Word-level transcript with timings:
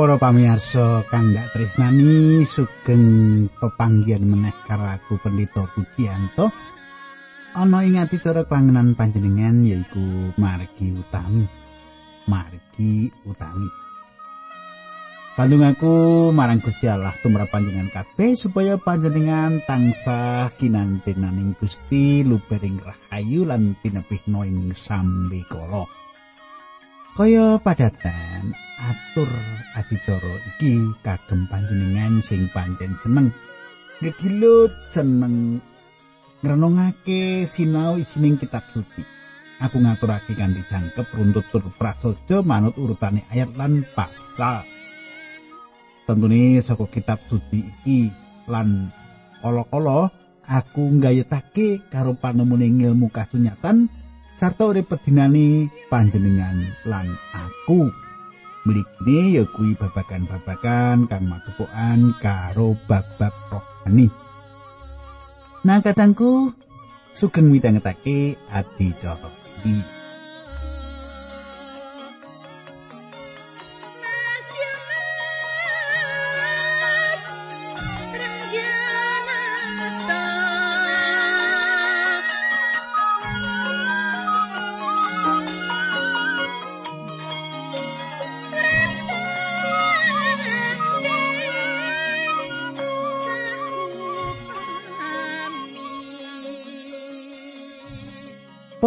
Para 0.00 0.16
pamirsa 0.16 1.04
kang 1.12 1.36
dak 1.36 1.52
tresnani 1.52 2.40
sugeng 2.40 3.44
pepanggihan 3.60 4.24
meneh 4.24 4.56
karo 4.64 4.88
aku 4.88 5.20
Pendito 5.20 5.68
Pujianto. 5.76 6.48
Ana 7.52 7.84
ing 7.84 8.00
ati 8.00 8.16
cara 8.16 8.48
pangenan 8.48 8.96
panjenengan 8.96 9.60
yaiku 9.60 10.32
margi 10.40 10.96
utami. 10.96 11.44
Margi 12.32 13.12
utami. 13.28 13.68
Bandung 15.36 15.68
aku 15.68 15.92
marang 16.32 16.64
Gusti 16.64 16.88
Allah 16.88 17.12
tumrap 17.20 17.52
panjenengan 17.52 17.92
kabeh 17.92 18.40
supaya 18.40 18.80
panjenengan 18.80 19.60
tansah 19.68 20.48
kinantenaning 20.56 21.52
Gusti 21.60 22.24
lubering 22.24 22.80
rahayu 22.80 23.44
lan 23.44 23.76
tinepihno 23.84 24.48
ing 24.48 24.72
sambekala. 24.72 25.84
Kaya 27.10 27.58
padatan 27.58 28.54
atur 28.78 29.26
adicara 29.74 30.34
iki 30.54 30.78
kagem 31.02 31.50
panjenengan 31.50 32.22
sing 32.22 32.46
pancen 32.54 32.94
seneng. 33.02 33.34
Ngegilut 33.98 34.70
seneng 34.94 35.58
ngrenungake 36.40 37.44
sinau 37.50 37.98
isining 37.98 38.38
kitab 38.38 38.62
suci. 38.70 39.02
Aku 39.60 39.82
ngaturake 39.82 40.32
kanthi 40.38 40.64
jangkep 40.70 41.04
runtut 41.12 41.44
tur 41.52 41.66
prasaja 41.76 42.40
manut 42.46 42.78
urutane 42.78 43.26
ayat 43.28 43.52
lan 43.58 43.84
pasal. 43.92 44.64
Tentune 46.06 46.62
saka 46.62 46.86
kitab 46.88 47.20
suci 47.26 47.60
iki 47.60 48.08
lan 48.48 48.88
kala-kala 49.42 50.08
aku 50.46 50.96
nggayutake 50.96 51.84
karo 51.92 52.16
panemune 52.16 52.70
ilmu 52.70 53.12
kasunyatan 53.12 53.90
sarta 54.40 54.72
urip 54.72 54.88
pedinane 54.88 55.68
panjenengan 55.92 56.56
lan 56.88 57.12
aku 57.36 57.92
mligine 58.64 59.36
ya 59.36 59.44
kuwi 59.44 59.76
babagan-babagan 59.76 61.04
kang 61.12 61.28
magepokan 61.28 62.16
karo 62.24 62.72
bab-bab 62.88 63.36
rohani. 63.52 64.08
Nah 65.60 65.84
kadangku 65.84 66.56
sugeng 67.12 67.52
midhangetake 67.52 68.40
adicara 68.48 69.28
iki. 69.60 69.99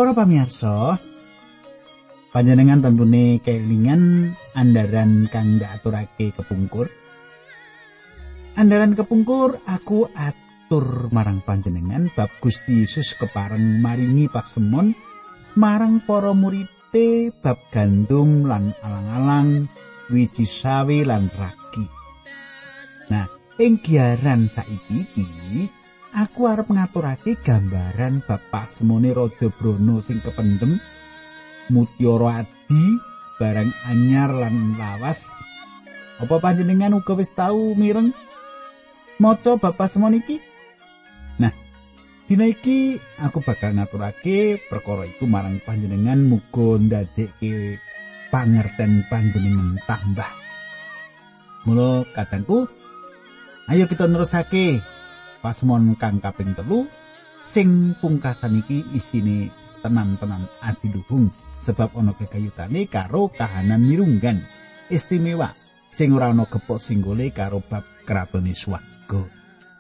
Para 0.04 0.28
pamirsa, 0.28 1.00
panjenengan 2.36 2.84
tentune 2.84 3.40
kelingan 3.40 4.36
andaran 4.52 5.32
kang 5.32 5.64
aturake 5.64 6.36
kepungkur. 6.36 6.92
Andaran 8.60 9.00
kepungkur 9.00 9.64
aku 9.64 10.12
atur 10.12 11.08
marang 11.16 11.40
panjenengan 11.40 12.12
bab 12.20 12.28
Gusti 12.44 12.84
Yesus 12.84 13.16
kepareng 13.16 13.80
maringi 13.80 14.28
pasemon 14.28 14.92
marang 15.56 16.04
para 16.04 16.36
murite 16.36 17.32
bab 17.40 17.64
gandum 17.72 18.44
lan 18.44 18.76
alang-alang 18.84 19.72
wiji 20.12 20.44
sawi 20.44 21.08
lan 21.08 21.32
ragi. 21.32 21.88
Nah, 23.08 23.32
ing 23.56 23.80
giaran 23.80 24.52
saiki 24.52 25.00
iki 25.16 25.83
aku 26.14 26.46
arep 26.46 26.70
ngaturake 26.70 27.42
gambaran 27.42 28.22
bapak 28.22 28.70
semone 28.70 29.10
Raja 29.12 29.50
Brono 29.50 29.98
sing 30.06 30.22
kependem 30.22 30.78
Mutiara 31.74 32.46
Adi 32.46 32.86
barang 33.42 33.72
anyar 33.90 34.30
lan 34.30 34.78
lawas. 34.78 35.34
Apa 36.22 36.38
panjenengan 36.38 36.94
uga 36.94 37.18
wis 37.18 37.34
tau 37.34 37.74
mireng? 37.74 38.14
Maca 39.18 39.58
bapak 39.58 39.90
semone 39.90 40.22
iki? 40.22 40.38
Nah 41.42 41.50
dina 42.30 42.46
iki 42.46 43.02
aku 43.18 43.42
bakal 43.42 43.74
ngaturake 43.74 44.62
perkara 44.70 45.10
iku 45.10 45.26
marang 45.26 45.58
panjenengan 45.66 46.22
muga 46.22 46.78
ndadekke 46.78 47.82
pangerten 48.30 49.08
panjenengan 49.10 49.82
tambah. 49.90 50.30
Mula 51.66 52.06
katangku 52.14 52.70
ayo 53.72 53.88
kita 53.90 54.06
nerusake 54.06 54.84
pasmon 55.44 56.00
kang 56.00 56.24
kaping 56.24 56.56
telu 56.56 56.88
sing 57.44 58.00
pungkasan 58.00 58.64
iki 58.64 58.88
isine 58.96 59.52
tenan-tenan 59.84 60.48
adiluhung 60.64 61.28
sebab 61.60 61.92
ana 62.00 62.16
kekayutane 62.16 62.88
karo 62.88 63.28
kahanan 63.28 63.84
mirunggan. 63.84 64.40
Istimewa 64.88 65.52
sing 65.92 66.16
ora 66.16 66.32
ana 66.32 66.48
gepok 66.48 66.80
singgole 66.80 67.36
karo 67.36 67.60
bab 67.60 67.84
kratone 68.08 68.56
swarga. 68.56 69.28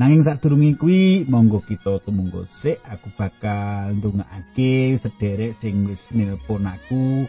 Nanging 0.03 0.27
sadurunge 0.27 0.75
kuwi 0.75 1.23
monggo 1.23 1.63
kita 1.63 2.03
tumunggo 2.03 2.43
sik 2.43 2.83
aku 2.83 3.13
bakal 3.15 3.95
ndongaake 3.95 4.99
sederek 4.99 5.55
sing 5.55 5.87
wis 5.87 6.11
nelpon 6.11 6.67
aku. 6.67 7.23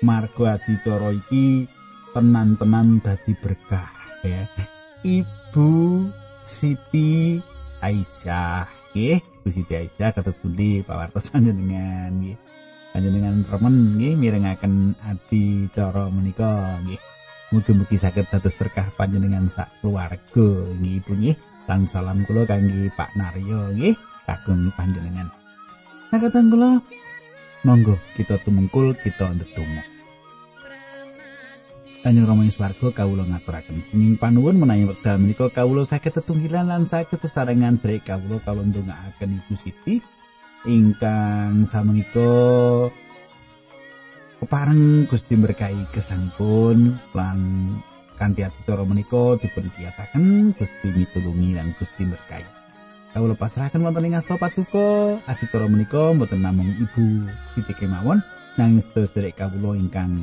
Marga 0.00 0.56
adicara 0.56 1.12
iki 1.12 1.68
tenan-tenan 2.14 3.04
dadi 3.04 3.36
berkah 3.36 3.90
ya. 4.24 4.48
Ibu 5.04 5.72
Siti 6.40 7.36
Aisyah 7.80 8.68
nggih 8.92 9.18
Gusti 9.40 9.64
Aisyah 9.64 10.12
kados 10.12 10.36
pundi 10.40 10.84
pawartos 10.84 11.28
panjenengan 11.32 12.12
nggih. 12.20 12.36
Panjenengan 12.90 13.46
remen 13.46 13.96
nggih 13.96 14.14
mirengaken 14.20 14.96
ati 15.00 15.68
cara 15.72 16.08
menika 16.12 16.80
nggih. 16.84 17.00
Mugi-mugi 17.50 17.98
saged 17.98 18.30
dados 18.30 18.54
berkah 18.54 18.86
panjenengan 18.94 19.50
sak 19.50 19.72
keluarga 19.80 20.48
nggih 20.78 21.00
Ibu 21.02 21.12
nggih. 21.16 21.36
Lan 21.66 21.86
salam 21.86 22.26
kula 22.26 22.44
kangge 22.44 22.92
Pak 22.94 23.16
Naryo 23.16 23.74
nggih 23.74 23.94
kagem 24.28 24.70
panjenengan. 24.76 25.32
Nah, 26.10 26.18
kula 26.18 26.82
monggo 27.62 27.94
kita 28.16 28.40
tumungkul 28.40 28.96
kita 28.98 29.36
ndedonga 29.36 29.99
Kanjeng 32.00 32.24
Rama 32.24 32.48
ing 32.48 32.52
swarga 32.54 32.88
kawula 32.96 33.28
ngaturaken 33.28 33.76
ing 33.92 34.16
panuwun 34.16 34.56
menawi 34.56 34.88
wekdal 34.88 35.20
menika 35.20 35.52
kawula 35.52 35.84
saged 35.84 36.16
tetunggilan 36.16 36.64
lan 36.64 36.88
saged 36.88 37.20
sesarengan 37.20 37.76
srek 37.76 38.08
kawula 38.08 38.40
kawula 38.40 38.72
ndongaaken 38.72 39.36
Ibu 39.36 39.54
Siti. 39.60 40.00
Ingkang 40.64 41.68
samenika 41.68 42.88
kepareng 44.40 45.04
Gusti 45.12 45.36
berkahi 45.36 45.92
kesangipun 45.92 46.96
lan 47.12 47.38
kanthi 48.16 48.48
acara 48.48 48.80
menika 48.88 49.36
dipun 49.36 49.68
kiyataken 49.68 50.56
Gusti 50.56 50.88
mitulungi 50.96 51.52
lan 51.52 51.76
Gusti 51.76 52.08
berkahi. 52.08 52.48
Kawula 53.12 53.36
pasrahaken 53.36 53.84
wonten 53.84 54.08
ing 54.08 54.16
asta 54.16 54.40
paduka 54.40 55.20
acara 55.28 55.68
menika 55.68 56.16
mboten 56.16 56.40
namung 56.40 56.72
Ibu 56.80 57.28
Siti 57.52 57.76
kemawon. 57.76 58.24
Nanging 58.56 58.80
sedherek 58.80 59.36
kawula 59.36 59.76
ingkang 59.76 60.16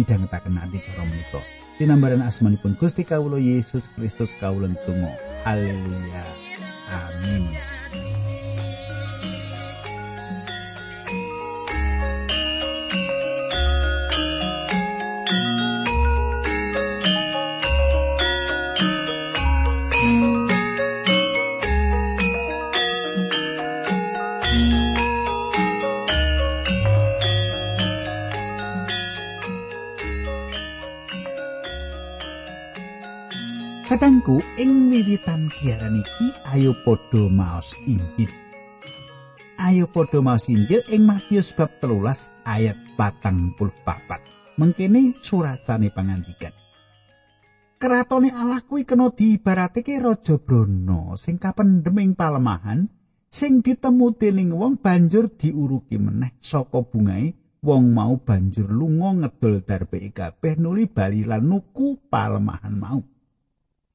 midhangetaken 0.00 0.56
nanti 0.56 0.80
cara 0.80 1.04
menika. 1.04 1.40
Tinambaran 1.76 2.24
asmanipun 2.24 2.76
Gusti 2.80 3.04
Kawula 3.04 3.36
Yesus 3.36 3.88
Kristus 3.92 4.32
kawula 4.40 4.72
tunggu. 4.84 5.12
Haleluya. 5.44 6.24
Amin. 6.88 7.48
Ayo 36.70 36.78
padha 36.86 37.26
maos 37.26 37.74
Injil. 37.82 38.30
Ayo 39.58 39.90
padha 39.90 40.22
maos 40.22 40.46
Injil 40.46 40.86
ing 40.86 41.02
Matius 41.02 41.50
bab 41.50 41.82
13 41.82 42.30
ayat 42.46 42.78
44. 42.94 44.54
Mengkene 44.54 45.18
suracane 45.18 45.90
pangandikan. 45.90 46.54
Keratone 47.74 48.30
Allah 48.30 48.62
kuwi 48.62 48.86
kena 48.86 49.10
diibaratake 49.10 49.98
raja 49.98 50.38
brana 50.38 51.18
sing 51.18 51.42
kapendhem 51.42 51.98
ing 51.98 52.14
palemahan 52.14 52.86
sing 53.26 53.66
ditemu 53.66 54.14
dening 54.14 54.54
wong 54.54 54.78
banjur 54.78 55.26
diuruki 55.26 55.98
meneh 55.98 56.38
saka 56.38 56.86
bungae 56.86 57.34
wong 57.66 57.90
mau 57.90 58.14
banjur 58.14 58.70
lunga 58.70 59.26
ngedol 59.26 59.66
darbe 59.66 60.06
kabeh 60.14 60.54
nuli 60.54 60.86
bali 60.86 61.26
lan 61.26 61.50
nuku 61.50 61.98
palemahan 62.06 62.78
mau. 62.78 63.02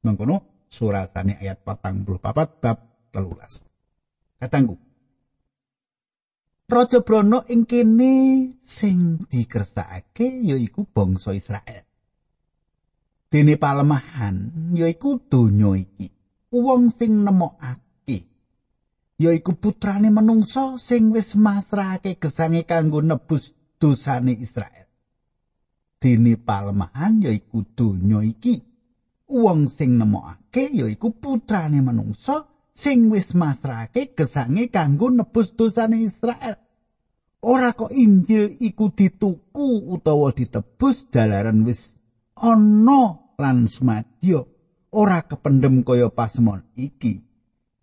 Mengkono 0.04 0.55
surasane 0.76 1.40
ayat 1.40 1.64
44 1.64 2.60
bab 2.60 2.78
13. 3.16 3.64
Katangku. 4.44 4.76
Raja 6.66 7.00
Brono 7.00 7.46
ing 7.48 7.64
kene 7.64 8.14
sing 8.60 9.22
dikersakake 9.32 10.44
yaiku 10.44 10.84
bangsa 10.90 11.32
Israel. 11.32 11.86
Dene 13.32 13.56
palemahan 13.56 14.52
yaiku 14.76 15.22
donya 15.30 15.78
iki. 15.78 16.10
Wong 16.52 16.90
sing 16.90 17.24
nemokake 17.24 18.18
yaiku 19.22 19.54
putrane 19.56 20.10
menungsa 20.10 20.76
sing 20.82 21.14
wis 21.14 21.38
masrahake 21.38 22.18
gesange 22.18 22.66
kanggo 22.66 23.00
nebus 23.00 23.54
dosane 23.78 24.34
Israel. 24.34 24.90
Dene 26.02 26.34
palemahan 26.36 27.22
yaiku 27.30 27.62
donya 27.78 28.26
iki. 28.26 28.58
Wong 29.30 29.70
sing 29.70 30.02
nemokake 30.02 30.45
yaiku 30.64 31.12
putrane 31.20 31.84
menungsa 31.84 32.48
sing 32.76 33.12
wis 33.12 33.36
masrahake 33.36 34.16
gesange 34.16 34.72
kanggo 34.72 35.12
nebus 35.12 35.56
dosane 35.56 36.04
Israel. 36.04 36.56
Ora 37.46 37.78
kok 37.78 37.94
Injil 37.94 38.58
iku 38.58 38.90
dituku 38.90 39.86
utawa 39.92 40.34
ditebus 40.34 41.12
dalaran 41.14 41.62
wis 41.62 41.94
ana 42.36 43.36
lan 43.38 43.70
sumadya 43.70 44.42
ora 44.96 45.24
kependem 45.28 45.84
kaya 45.86 46.10
pasemon 46.10 46.64
iki. 46.74 47.22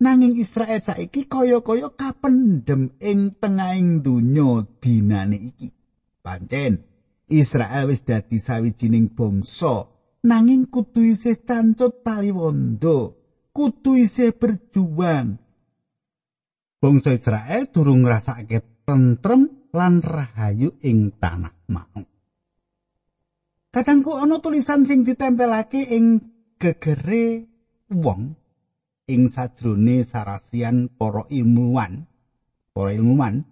Nanging 0.03 0.35
Israel 0.35 0.83
saiki 0.83 1.31
kaya-kaya 1.31 1.95
kapendem 1.95 2.91
ing 2.99 3.39
tengahing 3.39 4.03
donya 4.03 4.67
dinane 4.83 5.39
iki. 5.39 5.71
Pancen 6.19 6.83
Israel 7.31 7.87
wis 7.87 8.03
dadi 8.03 8.35
sawijining 8.35 9.15
bangsa 9.15 9.92
nanging 10.23 10.71
kudu 10.71 11.13
isih 11.13 11.43
cancut 11.43 12.01
taliwondo. 12.01 13.23
kudu 13.53 14.01
isih 14.01 14.33
berjuang. 14.33 15.37
Bangsa 16.81 17.15
Israel 17.15 17.69
durung 17.69 18.03
ngrasake 18.03 18.83
tentrem 18.83 19.69
lan 19.71 20.03
rahayu 20.03 20.75
ing 20.83 21.15
tanah 21.15 21.53
mau. 21.71 22.01
Kadangku 23.73 24.17
ana 24.19 24.41
tulisan 24.43 24.83
sing 24.83 25.05
ditempelake 25.07 25.85
ing 25.95 26.19
gegere 26.59 27.47
wong 27.93 28.35
ing 29.07 29.21
sajrone 29.31 30.03
sarasian 30.03 30.91
para 30.91 31.23
ilmuwan. 31.31 32.09
Para 32.73 32.89
ilmuwan 32.89 33.45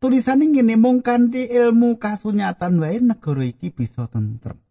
tulisane 0.00 0.48
ngene 0.50 0.80
mung 0.80 1.04
kanthi 1.04 1.52
ilmu 1.52 2.00
kasunyatan 2.00 2.80
wae 2.80 2.96
negara 2.96 3.44
iki 3.44 3.70
bisa 3.70 4.08
tentrem. 4.08 4.63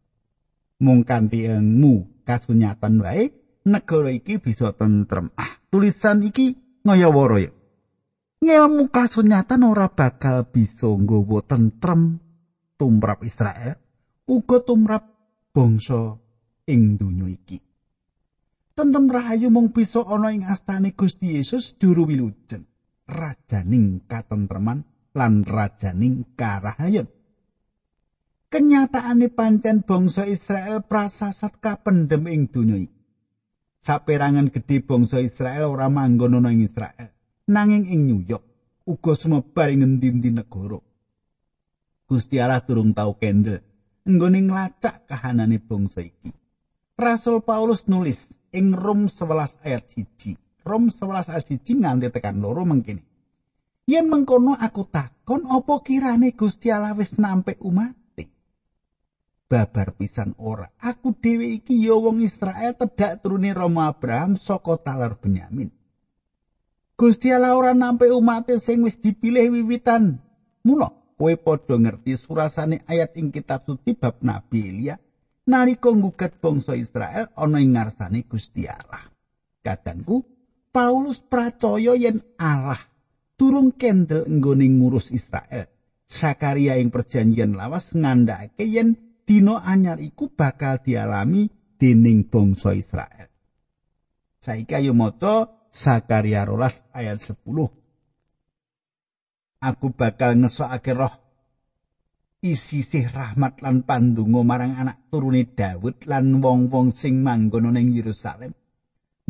Mung 0.81 1.05
kanthi 1.05 1.45
ilmu 1.45 2.23
kasunyatan 2.25 3.03
wae 3.03 3.29
negara 3.67 4.09
iki 4.11 4.39
bisa 4.39 4.73
tentrem. 4.73 5.31
Ah, 5.37 5.59
tulisan 5.69 6.23
iki 6.23 6.57
ngayawara 6.83 7.37
ya. 7.43 7.51
Ngelmu 8.43 8.91
kasunyatan 8.91 9.63
ora 9.63 9.87
bakal 9.87 10.43
bisa 10.51 10.91
nggawa 10.91 11.47
tentrem 11.47 12.19
tumrap 12.75 13.23
Israel, 13.23 13.79
uga 14.27 14.59
tumrap 14.59 15.03
bangsa 15.55 16.19
ing 16.67 16.99
donya 16.99 17.31
iki. 17.31 17.55
Tentrem 18.75 19.07
rahayu 19.07 19.47
mung 19.47 19.71
bisa 19.71 20.03
ana 20.03 20.35
ing 20.35 20.43
astane 20.43 20.91
Gusti 20.91 21.39
Yesus 21.39 21.79
duru 21.79 22.03
wilujeng, 22.03 22.67
rajaning 23.07 24.03
katentreman 24.11 24.83
lan 25.15 25.47
rajaning 25.47 26.35
karahayon. 26.35 27.07
Kenyataane 28.53 29.33
pancen 29.33 29.81
bangsa 29.81 30.29
Israel 30.29 30.85
prasasat 30.85 31.57
kapendhem 31.57 32.29
ing 32.29 32.53
donya 32.53 32.77
iki. 32.77 33.01
saperangan 33.81 34.53
gedhe 34.53 34.85
bangsa 34.85 35.19
Israel 35.25 35.73
ora 35.73 35.89
manggon 35.89 36.37
ana 36.37 36.53
ing 36.53 36.61
Israel 36.61 37.09
nanging 37.49 37.89
ing 37.89 38.01
New 38.05 38.21
York 38.21 38.45
uga 38.85 39.17
sumebar 39.17 39.73
ing 39.73 39.81
ngendi-endi 39.81 40.29
negara. 40.37 40.77
Gusti 42.05 42.37
Allah 42.37 42.61
durung 42.61 42.93
tau 42.93 43.17
kendel 43.17 43.57
nggone 44.05 44.39
nglacak 44.45 45.09
kahanane 45.09 45.57
bangsa 45.57 46.05
iki. 46.05 46.29
Rasul 46.93 47.41
Paulus 47.41 47.89
nulis 47.89 48.37
ing 48.53 48.77
Rom 48.77 49.09
11 49.09 49.65
ayat 49.65 49.97
1 49.97 50.61
Rom 50.61 50.93
11 50.93 51.33
ayat 51.33 51.45
1 51.57 51.81
nganti 51.81 52.07
tekan 52.13 52.37
loro 52.37 52.61
mengkini 52.69 53.01
Yen 53.89 54.07
mengkono 54.07 54.53
aku 54.53 54.85
takon 54.93 55.49
apa 55.49 55.73
kirane 55.81 56.37
Gusti 56.37 56.69
Allah 56.69 56.93
wis 56.93 57.17
nampe 57.17 57.57
umat 57.65 58.02
babar 59.53 59.93
pisan 59.93 60.33
ora. 60.41 60.73
Aku 60.81 61.13
dhewe 61.13 61.45
iki 61.53 61.77
ya 61.85 61.93
wong 61.93 62.25
Israel 62.25 62.73
tedak 62.73 63.21
turune 63.21 63.53
Rama 63.53 63.93
Abraham 63.93 64.33
saka 64.33 64.81
talar 64.81 65.21
Benyamin. 65.21 65.69
Gusti 66.97 67.29
Allah 67.29 67.53
ora 67.53 67.77
nampe 67.77 68.09
umat 68.09 68.49
sing 68.57 68.81
wis 68.81 68.97
dipilih 68.97 69.53
wiwitan. 69.53 70.17
Mula 70.65 70.89
kowe 71.13 71.33
padha 71.37 71.77
ngerti 71.77 72.17
surasane 72.17 72.81
ayat 72.89 73.13
ing 73.21 73.29
kitab 73.29 73.69
suci 73.69 73.93
bab 73.93 74.25
Nabi 74.25 74.73
Elia 74.73 74.97
nalika 75.45 75.93
ngugat 75.93 76.41
bangsa 76.41 76.73
Israel 76.73 77.29
ana 77.37 77.61
ing 77.61 77.77
ngarsane 77.77 78.25
Gusti 78.25 78.65
Allah. 78.65 79.05
Kadangku 79.61 80.25
Paulus 80.73 81.21
percaya 81.21 81.93
yen 81.93 82.17
Allah 82.41 82.81
turung 83.37 83.69
kendel 83.77 84.25
nggone 84.25 84.65
ngurus 84.65 85.13
Israel. 85.13 85.69
Sakaria 86.09 86.81
ing 86.81 86.89
perjanjian 86.89 87.53
lawas 87.53 87.93
ngandhake 87.93 88.65
yen 88.65 89.12
dina 89.33 89.65
anyar 89.65 89.97
iku 89.97 90.29
bakal 90.29 90.77
dialami 90.85 91.49
dening 91.81 92.29
bangsa 92.29 92.77
Israel. 92.77 93.33
Saiki 94.37 94.77
ayo 94.77 94.93
maca 94.93 95.49
Sakaria 95.73 96.45
rolas 96.45 96.85
ayat 96.93 97.17
10. 97.17 97.41
Aku 99.57 99.87
bakal 99.97 100.37
ngesokake 100.37 100.93
roh 100.93 101.09
isi 102.45 102.85
sih 102.85 103.09
rahmat 103.09 103.65
lan 103.65 103.81
pandungo 103.81 104.45
marang 104.45 104.77
anak 104.77 105.09
turune 105.09 105.49
Daud 105.49 106.05
lan 106.05 106.37
wong-wong 106.37 106.93
sing 106.93 107.25
manggon 107.25 107.73
ning 107.73 107.89
Yerusalem. 107.89 108.53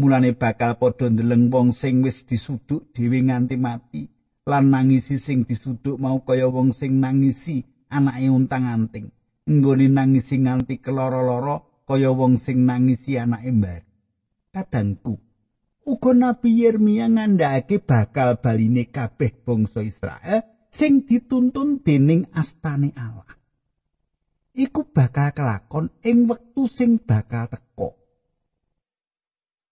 Mulane 0.03 0.35
bakal 0.35 0.75
padha 0.83 1.07
ndeleng 1.07 1.47
wong 1.47 1.71
sing 1.71 2.03
wis 2.03 2.27
disuduk 2.27 2.91
dhewe 2.91 3.23
nganti 3.23 3.55
mati 3.55 4.03
lan 4.51 4.67
nangisi 4.67 5.15
sing 5.15 5.47
disuduk 5.47 5.95
mau 5.95 6.19
kaya 6.27 6.51
wong 6.51 6.75
sing 6.75 6.99
nangisi 6.99 7.63
anake 7.87 8.27
untang-anting. 8.27 9.22
Nggone 9.47 9.87
nangisi 9.91 10.39
nganti 10.39 10.79
keloro-loro 10.79 11.83
kaya 11.83 12.11
wong 12.15 12.39
sing 12.39 12.63
nangisi 12.63 13.19
anake 13.19 13.51
mbar. 13.51 13.81
Kadangku, 14.53 15.17
uga 15.89 16.11
Nabi 16.13 16.63
Yeremia 16.63 17.09
ngandhakake 17.09 17.81
bakal 17.83 18.39
baline 18.39 18.87
kabeh 18.87 19.33
bangsa 19.43 19.81
Israel 19.81 20.69
sing 20.69 21.03
dituntun 21.03 21.81
dening 21.81 22.29
astane 22.31 22.93
Allah. 22.95 23.27
Iku 24.53 24.93
bakal 24.93 25.33
kelakon 25.33 25.89
ing 26.05 26.29
wektu 26.29 26.69
sing 26.69 27.01
bakal 27.01 27.49
teko. 27.49 27.97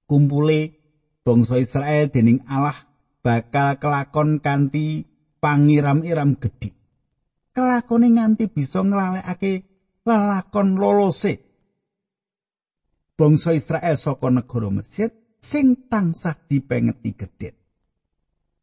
Kumpule 0.09 0.61
bangsa 1.21 1.61
Israel 1.61 2.09
dening 2.09 2.41
Allah 2.49 2.89
bakal 3.21 3.77
kelakon 3.77 4.41
kanthi 4.41 5.05
pangiram-iram 5.37 6.33
gedhe. 6.41 6.80
Kelakone 7.51 8.07
nganti 8.15 8.47
bisa 8.51 8.83
nglalekake 8.83 9.53
lalakon 10.07 10.79
lolose. 10.79 11.39
Bangsa 13.15 13.53
Israel 13.53 13.95
saka 13.99 14.33
negara 14.33 14.73
Mesir 14.73 15.37
sing 15.37 15.87
tansah 15.91 16.35
dipengeti 16.49 17.11
gedhe. 17.13 17.49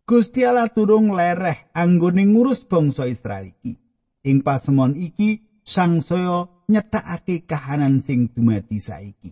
Gusti 0.08 0.40
Allah 0.42 0.72
durung 0.72 1.12
lereh 1.12 1.68
anggone 1.76 2.24
ngurus 2.24 2.64
bangsa 2.64 3.04
Israel 3.04 3.52
iki. 3.52 3.76
Ing 4.24 4.40
pasemon 4.40 4.96
iki 4.96 5.60
sangsaya 5.62 6.48
nyethakake 6.66 7.44
kahanan 7.44 8.00
sing 8.00 8.32
dumadi 8.32 8.80
saiki. 8.80 9.30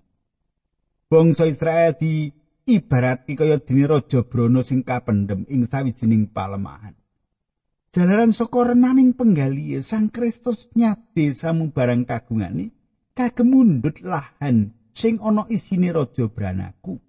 Bangsa 1.08 1.48
Israel 1.48 1.96
di 1.96 2.28
ibarati 2.68 3.32
kaya 3.38 3.56
dene 3.62 3.88
raja 3.88 4.20
Brono 4.26 4.60
sing 4.60 4.84
kapendhem 4.84 5.48
ing 5.48 5.64
sawijining 5.64 6.28
palemahan. 6.28 6.92
Jalaran 7.96 8.28
saka 8.28 8.76
renaning 8.76 9.16
penggali 9.16 9.80
Sang 9.80 10.12
Kristus 10.12 10.68
nyade 10.76 11.32
samubarang 11.32 12.04
kagungane 12.04 12.76
kagem 13.16 13.48
mundhut 13.48 14.04
lahan 14.04 14.76
sing 14.92 15.16
ana 15.24 15.48
isine 15.48 15.96
raja 15.96 16.28
Branaku. 16.28 17.00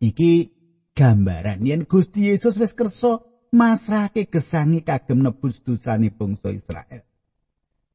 Iki 0.00 0.48
gambaran 0.96 1.68
yen 1.68 1.84
Gusti 1.84 2.32
Yesus 2.32 2.56
wis 2.56 2.72
kersa 2.72 3.20
masrahke 3.52 4.32
gesangi 4.32 4.80
kagem 4.80 5.20
nebus 5.20 5.60
dosane 5.60 6.08
bangsa 6.08 6.56
Israel. 6.56 7.04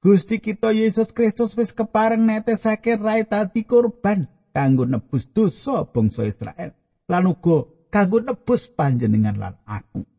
Gusti 0.05 0.37
kita 0.37 0.69
Yesus 0.69 1.09
Kristus 1.17 1.57
wis 1.57 1.73
kepareng 1.73 2.29
netesake 2.29 2.93
rai 3.01 3.25
dadi 3.25 3.65
korban 3.65 4.29
kanggo 4.53 4.85
nebus 4.85 5.33
dosa 5.33 5.81
bangsa 5.81 6.29
Israel 6.29 6.77
lan 7.09 7.25
uga 7.25 7.89
kanggo 7.89 8.21
nebus 8.21 8.69
panjenengan 8.69 9.41
lan 9.41 9.57
aku. 9.65 10.10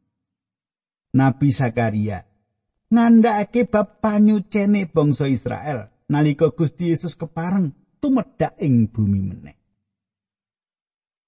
Nabi 1.12 1.52
Sakaria 1.52 2.24
ngandhakake 2.88 3.68
bab 3.68 4.00
panyucene 4.00 4.88
bangsa 4.88 5.28
Israel 5.28 5.92
nalika 6.08 6.48
Gusti 6.48 6.88
Yesus 6.88 7.20
kepareng 7.20 7.76
tumedhak 8.00 8.56
ing 8.64 8.88
bumi 8.88 9.20
meneh. 9.20 9.56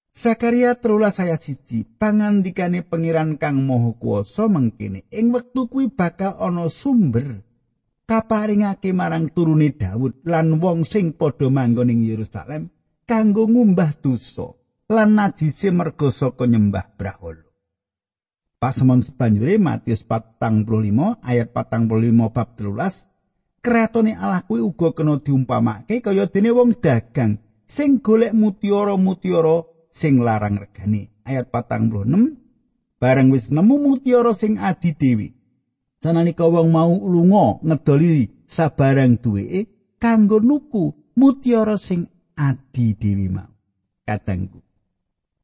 Sakaria 0.09 0.73
terulas 0.73 1.21
saya 1.21 1.37
siji 1.37 1.85
pangandikane 1.85 2.81
pangeran 2.81 3.37
kang 3.37 3.61
moho 3.61 3.93
kuasa 3.93 4.49
mengkini 4.49 5.05
ing 5.13 5.29
wektu 5.29 5.69
kuwi 5.69 5.93
bakal 5.93 6.33
ana 6.41 6.65
sumber 6.65 7.45
kaparingake 8.09 8.89
marang 8.89 9.29
turune 9.29 9.69
Daud 9.69 10.25
lan 10.25 10.57
wong 10.57 10.81
sing 10.81 11.13
padha 11.13 11.53
manggon 11.53 11.93
ing 11.93 12.01
Yerusalem 12.01 12.73
kanggo 13.05 13.45
ngumbah 13.45 14.01
dosa 14.01 14.49
lan 14.89 15.13
najise 15.13 15.69
merga 15.69 16.09
saka 16.09 16.49
nyembah 16.49 16.97
brahala. 16.97 17.44
Pasemon 18.65 19.05
sebanjure 19.05 19.61
Matius 19.61 20.01
45 20.01 21.21
ayat 21.21 21.53
45 21.53 22.33
bab 22.33 22.57
13 22.57 23.61
Kratone 23.61 24.17
Allah 24.17 24.41
kuwi 24.41 24.57
uga 24.57 24.89
kena 24.89 25.21
diumpamake 25.21 26.01
kaya 26.01 26.25
dene 26.25 26.49
wong 26.49 26.73
dagang 26.81 27.37
sing 27.69 28.01
golek 28.01 28.33
mutiara-mutiara 28.33 29.69
sing 29.93 30.17
larang 30.17 30.57
regane. 30.57 31.13
Ayat 31.29 31.53
46 31.53 32.97
bareng 32.97 33.29
wis 33.29 33.53
nemu 33.53 33.75
mutiara 33.85 34.33
sing 34.33 34.57
adi 34.57 34.97
dewi. 34.97 35.29
Sanalika 36.01 36.49
wong 36.49 36.73
mau 36.73 36.89
lunga 37.05 37.61
ngedoli 37.61 38.49
sabarang 38.49 39.21
duweke 39.21 39.93
kanggo 40.01 40.41
nuku 40.41 41.13
mutiara 41.13 41.77
sing 41.77 42.09
adi 42.33 42.97
dewi 42.97 43.29
mau. 43.29 43.53
Kadangku. 44.09 44.57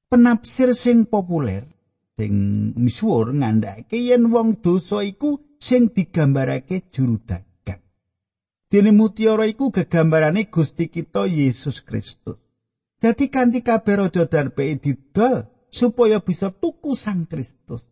Penafsir 0.09 0.73
sing 0.73 1.05
populer 1.05 1.69
sing 2.17 2.33
misuwur 2.75 3.31
ngandhake 3.31 3.97
yen 3.97 4.27
wong 4.33 4.59
dosa 4.63 5.03
iku 5.03 5.39
sing 5.59 5.93
digambarake 5.95 6.91
juru 6.91 7.17
dagang. 7.23 7.81
Dene 8.71 8.91
mutiara 8.91 9.45
iku 9.47 9.71
gegambarane 9.71 10.49
Gusti 10.51 10.87
kita 10.87 11.27
Yesus 11.27 11.81
Kristus. 11.83 12.39
Dadi 13.01 13.33
kanthi 13.33 13.65
kabeh 13.65 13.95
raja 13.97 14.25
darpe 14.29 14.63
didol 14.77 15.49
supaya 15.73 16.21
bisa 16.21 16.53
tuku 16.53 16.93
Sang 16.93 17.25
Kristus. 17.25 17.89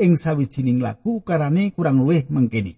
Ing 0.00 0.16
sawijining 0.16 0.80
lagu 0.80 1.20
karane 1.22 1.70
kurang 1.76 2.00
luwih 2.00 2.24
mengkini. 2.32 2.74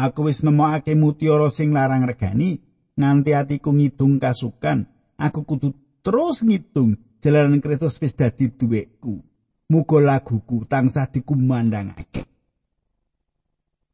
Aku 0.00 0.24
wis 0.26 0.40
nemokake 0.40 0.96
mutiara 0.96 1.52
sing 1.52 1.76
larang 1.76 2.08
regani 2.08 2.58
nganti 2.96 3.36
atiku 3.36 3.70
ngidung 3.76 4.16
kasukan. 4.16 4.88
Aku 5.20 5.44
kudu 5.44 5.76
terus 6.00 6.40
ngitung 6.40 6.96
jalanan 7.20 7.60
Kristus 7.60 8.00
wis 8.00 8.16
dadi 8.16 8.48
duweku. 8.48 9.29
Muga 9.70 10.02
laguku 10.02 10.66
tansah 10.66 11.06
dikumandangake. 11.14 12.26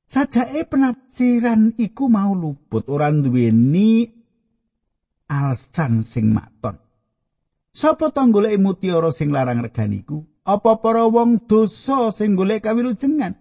Sajake 0.07 0.65
penafsiran 0.65 1.77
iku 1.77 2.09
mau 2.09 2.33
luput 2.33 2.89
ora 2.89 3.13
duweni 3.13 4.09
alsan 5.29 6.07
sing 6.07 6.33
maton. 6.33 6.81
Sapa 7.77 8.09
to 8.09 8.25
golek 8.33 8.57
mutiara 8.57 9.13
sing 9.13 9.29
larang 9.29 9.61
reganiku? 9.61 10.25
Apa 10.49 10.81
para 10.81 11.05
wong 11.05 11.45
dosa 11.45 12.09
sing 12.09 12.33
golek 12.39 12.65
kawilujengan? 12.65 13.37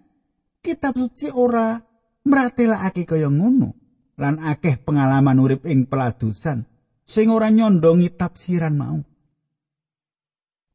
Kitab 0.59 0.99
suci 0.99 1.31
ora 1.31 1.79
mratelakake 2.27 3.07
kaya 3.07 3.31
ngono. 3.31 3.71
Lan 4.19 4.43
akeh 4.43 4.83
pengalaman 4.83 5.39
urip 5.39 5.63
ing 5.69 5.87
peladusan 5.87 6.67
sing 7.05 7.31
ora 7.31 7.47
nyondongi 7.47 8.11
tafsiran 8.11 8.75
mau. 8.75 8.99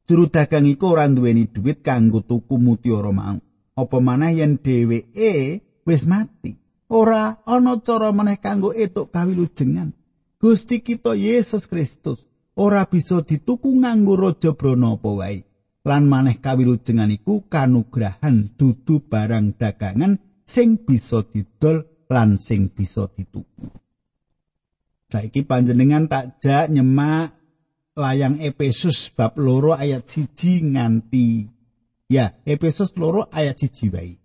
Juru 0.09 0.27
dagang 0.27 0.67
iku 0.67 0.97
ora 0.97 1.05
duweni 1.07 1.47
dhuwit 1.47 1.85
kanggo 1.85 2.25
tuku 2.25 2.57
mutiara 2.57 3.13
mau. 3.13 3.37
Apa 3.77 3.97
manah 4.03 4.33
yen 4.33 4.59
dheweke 4.59 5.61
wis 5.87 6.03
mati? 6.09 6.57
Ora 6.91 7.39
ana 7.47 7.79
cara 7.79 8.11
meneh 8.11 8.37
kanggo 8.43 8.75
etuk 8.75 9.15
kawilujengan. 9.15 9.95
Gusti 10.41 10.83
kita 10.83 11.15
Yesus 11.15 11.69
Kristus 11.69 12.27
ora 12.57 12.83
bisa 12.89 13.23
dituku 13.23 13.71
nganggo 13.79 14.19
raja 14.19 14.51
brana 14.51 14.99
apa 14.99 15.09
wae. 15.09 15.39
Lan 15.81 16.05
maneh 16.05 16.37
kawilujengan 16.37 17.09
iku 17.09 17.47
kanugrahan 17.49 18.53
dudu 18.59 19.01
barang 19.01 19.57
dagangan 19.57 20.19
sing 20.45 20.77
bisa 20.83 21.25
didol 21.25 22.05
lan 22.11 22.35
sing 22.37 22.69
bisa 22.69 23.07
dituku. 23.07 23.71
Saiki 25.11 25.43
panjenengan 25.43 26.07
tak 26.11 26.39
jak 26.43 26.71
nyemak 26.71 27.40
layang 27.95 28.39
Efesus 28.39 29.11
bab 29.11 29.35
loro 29.35 29.75
ayat 29.75 30.07
siji 30.07 30.63
nganti 30.63 31.47
ya 32.07 32.35
Efesus 32.47 32.95
loro 32.95 33.27
ayat 33.31 33.59
siji 33.59 33.87
wae. 33.91 34.15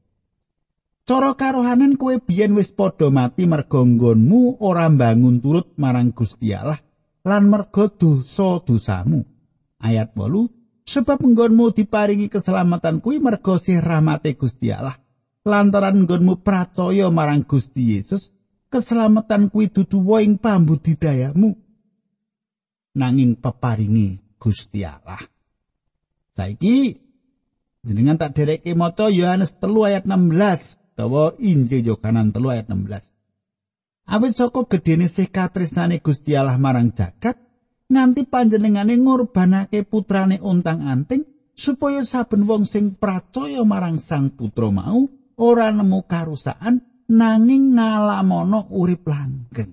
Cara 1.07 1.39
karohanan 1.39 1.95
kowe 1.95 2.19
biyen 2.19 2.59
wis 2.59 2.75
padha 2.75 3.15
mati 3.15 3.47
merga 3.47 3.79
nggonmu 3.79 4.59
ora 4.59 4.91
mbangun 4.91 5.39
turut 5.39 5.71
marang 5.79 6.11
Gusti 6.11 6.51
Allah 6.51 6.83
lan 7.23 7.47
merga 7.47 7.87
dosa-dosamu. 7.87 9.23
Ayat 9.83 10.19
8 10.19 10.51
Sebab 10.87 11.19
nggonmu 11.19 11.75
diparingi 11.75 12.31
keselamatan 12.31 13.03
kuwi 13.03 13.19
merga 13.19 13.59
sih 13.59 13.83
rahmate 13.83 14.39
Gusti 14.39 14.71
Allah. 14.71 14.95
Lantaran 15.47 16.07
nggonmu 16.07 16.43
percaya 16.43 17.11
marang 17.11 17.43
Gusti 17.43 17.99
Yesus, 17.99 18.31
keselamatan 18.71 19.51
kuwi 19.51 19.71
dudu 19.71 20.03
woing 20.03 20.39
pambudidayamu. 20.39 21.66
Nanging 22.97 23.37
peparingi 23.37 24.41
Gusti 24.41 24.81
Allah. 24.81 25.21
Saiki 26.33 26.97
jenengan 27.85 28.17
tak 28.17 28.37
dereke 28.37 28.73
maca 28.73 29.13
Yohanes 29.13 29.61
3 29.61 29.89
ayat 29.89 30.05
16. 30.09 30.81
utawa 30.97 31.37
Injil 31.37 31.85
Yohanes 31.85 32.33
3 32.33 32.55
ayat 32.57 32.67
16. 32.73 33.13
Awit 34.07 34.33
saka 34.33 34.65
gedene 34.65 35.13
sih 35.13 35.29
katresnane 35.29 36.01
Gusti 36.01 36.33
Allah 36.33 36.57
marang 36.57 36.89
jagat 36.97 37.37
nganti 37.93 38.25
panjenengane 38.25 38.97
ngorbanake 38.97 39.85
putrane 39.85 40.41
untang-anting 40.41 41.53
supaya 41.53 42.01
saben 42.01 42.49
wong 42.49 42.65
sing 42.65 42.95
percaya 42.97 43.61
marang 43.65 44.01
Sang 44.01 44.33
Putra 44.33 44.73
mau 44.73 45.05
ora 45.37 45.69
nemu 45.73 46.01
karusaan 46.09 46.81
nanging 47.13 47.77
ngalamono 47.77 48.73
urip 48.73 49.05
langgeng. 49.05 49.73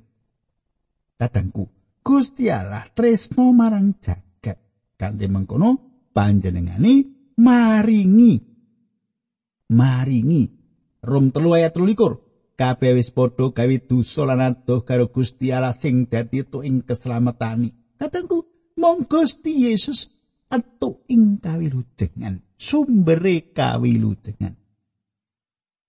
Kadangku, 1.20 1.70
Gusti 2.04 2.52
Allah 2.52 2.84
tresno 2.92 3.56
marang 3.56 3.96
jagat 3.98 4.60
kanthi 5.00 5.26
mengkono 5.32 5.80
panjenengane 6.12 6.94
maringi 7.40 8.34
maringi 9.72 10.64
Rom 11.04 11.36
telu 11.36 11.52
ayat 11.52 11.76
telulikur. 11.76 12.24
Kabeh 12.56 12.96
wis 12.96 13.12
padha 13.12 13.52
gawe 13.52 13.76
dosa 13.84 14.24
lan 14.24 14.40
adoh 14.40 14.88
karo 14.88 15.12
Gusti 15.12 15.52
Allah 15.52 15.76
sing 15.76 16.08
dadi 16.08 16.48
tu 16.48 16.64
ing 16.64 16.88
keselamatani. 16.88 18.00
Katengku, 18.00 18.72
mong 18.80 19.10
Gusti 19.10 19.68
Yesus 19.68 20.08
atu 20.48 21.04
ing 21.12 21.44
kawilujengan, 21.44 22.40
sumbere 22.56 23.52
kawilujengan. 23.52 24.63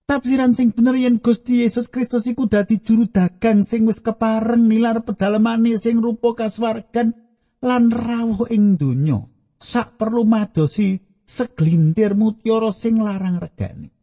Tafsiran 0.05 0.53
sing 0.53 0.69
bener 0.69 0.95
yen 1.01 1.17
Gusti 1.17 1.65
Yesus 1.65 1.89
Kristus 1.89 2.29
iku 2.29 2.45
dadi 2.45 2.77
juru 2.77 3.09
dagang 3.09 3.65
sing 3.65 3.89
wis 3.89 4.01
kepareng 4.05 4.69
nilar 4.69 5.01
pedalemane 5.01 5.81
sing 5.81 5.97
rupa 5.97 6.37
kaswargan 6.37 7.17
lan 7.65 7.89
rawuh 7.89 8.45
ing 8.53 8.77
donya. 8.77 9.25
Sak 9.57 9.97
perlu 9.97 10.21
madosi 10.29 11.01
seglintir 11.25 12.13
mutiara 12.13 12.69
sing 12.69 13.01
larang 13.01 13.41
regane. 13.41 13.95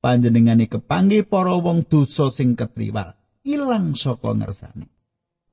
panjenengane 0.00 0.66
kepanggih 0.66 1.28
para 1.28 1.54
wong 1.60 1.84
dosa 1.84 2.32
sing 2.32 2.56
ketriwal 2.56 3.14
ilang 3.44 3.92
saka 3.92 4.32
ngersane 4.32 4.88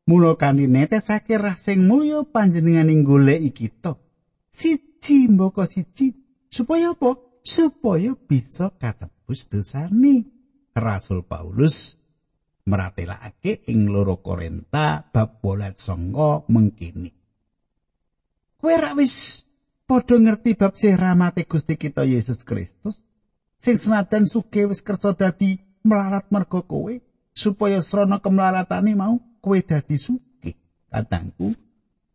mula 0.07 0.39
kanthi 0.39 0.72
netesake 0.72 1.36
rah 1.36 1.60
sing 1.60 1.84
mulya 1.84 2.24
panjenengane 2.24 2.96
golek 3.03 3.51
kita 3.51 4.00
siji 4.48 5.27
mboko 5.27 5.67
siji 5.67 6.15
supaya 6.48 6.96
apa 6.96 7.19
supaya 7.43 8.15
bisa 8.15 8.72
katebus 9.27 9.51
dosane 9.51 10.24
Rasul 10.72 11.27
Paulus 11.27 12.00
meratelake 12.63 13.67
ing 13.67 13.91
loro 13.91 14.24
Korinta 14.24 15.03
bab 15.03 15.43
8 15.43 16.48
mengkini. 16.48 17.12
Kowe 18.57 18.75
ra 18.79 18.96
wis 18.96 19.43
padha 19.84 20.15
ngerti 20.15 20.55
bab 20.55 20.79
sih 20.79 20.96
rahmate 20.96 21.43
Gusti 21.43 21.75
kita 21.75 22.07
Yesus 22.07 22.43
Kristus 22.48 23.03
sing 23.60 23.75
senajan 23.75 24.27
suge 24.31 24.63
wis 24.63 24.79
kersa 24.79 25.12
dadi 25.12 25.60
melarat 25.84 26.31
merga 26.31 26.63
kowe 26.63 26.96
supaya 27.36 27.84
srana 27.84 28.24
kemlaratane 28.24 28.96
mau 28.96 29.19
kowe 29.43 29.60
dadi 29.60 30.00
suge 30.00 30.55
katangku 30.88 31.51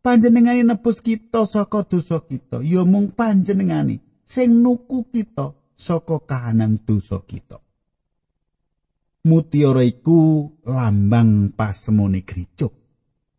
panjenengane 0.01 0.65
nebus 0.65 1.05
kita 1.05 1.45
saka 1.45 1.85
dosa 1.85 2.25
kita 2.25 2.65
ya 2.65 2.89
mung 2.89 3.13
panjenengane 3.13 4.01
sing 4.25 4.65
nuku 4.65 5.13
kita 5.13 5.62
saka 5.77 6.23
kahanan 6.23 6.81
dosa 6.83 7.23
kita. 7.25 7.61
Mutiara 9.23 9.87
iku 9.87 10.51
lambang 10.67 11.55
pasemone 11.55 12.27
gereja 12.27 12.67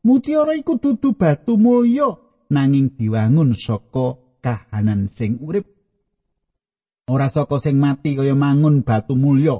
mutiara 0.03 0.53
iku 0.53 0.77
dudu 0.77 1.15
batu 1.15 1.55
mulya 1.55 2.19
nanging 2.51 2.93
diwangun 2.99 3.55
saka 3.55 4.19
kahanan 4.43 5.07
sing 5.07 5.39
urip. 5.39 5.65
Ora 7.07 7.27
saka 7.27 7.59
sing 7.59 7.79
mati 7.79 8.15
kaya 8.15 8.35
mangun 8.35 8.83
batu 8.83 9.15
mulya. 9.15 9.59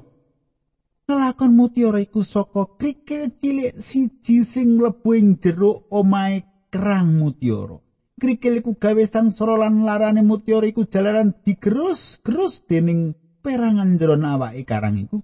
Lelakon 1.08 1.56
mutiara 1.56 2.00
iku 2.00 2.24
saka 2.24 2.80
krikil 2.80 3.36
cilik 3.39 3.75
siji 3.75 4.44
sing 4.44 4.80
mlebu 4.80 5.10
ing 5.15 5.39
jero 5.39 5.88
omahe 5.92 6.68
kerang 6.72 7.20
mutiara. 7.20 7.80
Krikil 8.24 8.63
iku 8.63 8.80
gawe 8.80 9.03
sangsara 9.03 9.60
lan 9.60 9.84
larane 9.84 10.24
mutiara 10.24 10.63
iku 10.63 10.88
jalaran 10.88 11.36
digerus-gerus 11.44 12.63
dening 12.63 13.20
perangan 13.44 14.00
jeron 14.00 14.24
awake 14.24 14.63
karang 14.63 14.96
iku. 14.96 15.20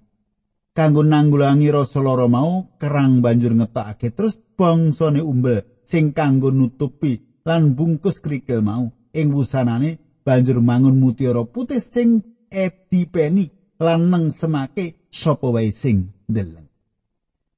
Kanggo 0.76 1.08
nanggulangi 1.08 1.72
rasa 1.72 2.04
lara 2.04 2.28
mau, 2.28 2.76
kerang 2.76 3.24
banjur 3.24 3.56
ngetokake 3.56 4.12
terus 4.12 4.36
bangsane 4.60 5.24
umbel 5.24 5.64
sing 5.88 6.12
kanggo 6.12 6.52
nutupi 6.52 7.24
lan 7.48 7.72
bungkus 7.72 8.20
krikil 8.20 8.60
mau. 8.60 8.92
Ing 9.16 9.32
wusanane 9.32 10.20
banjur 10.28 10.60
mangun 10.60 11.00
mutiara 11.00 11.48
putih 11.48 11.80
sing 11.80 12.20
edipeni 12.52 13.48
lan 13.80 14.12
neng 14.12 14.36
semake 14.36 15.08
sapa 15.08 15.48
wae 15.48 15.72
sing 15.72 16.12
ndeleng. 16.28 16.69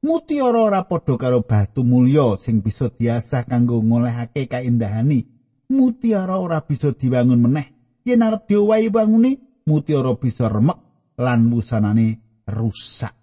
Mutiara 0.02 0.66
ora 0.66 0.82
padha 0.90 1.14
karo 1.14 1.46
batu 1.46 1.86
mulya 1.86 2.34
sing 2.42 2.66
bisa 2.66 2.90
diasah 2.90 3.46
kanggo 3.46 3.86
ngolehake 3.86 4.50
kaindahani. 4.50 5.30
Mutiara 5.70 6.42
ora 6.42 6.66
bisa 6.66 6.90
dibangun 6.90 7.38
meneh. 7.38 7.70
Yen 8.02 8.26
arep 8.26 8.50
diowahi 8.50 8.90
bangune, 8.90 9.62
mutiara 9.70 10.18
bisa 10.18 10.50
remek 10.50 10.80
lan 11.22 11.46
musanane 11.46 12.42
rusak. 12.50 13.14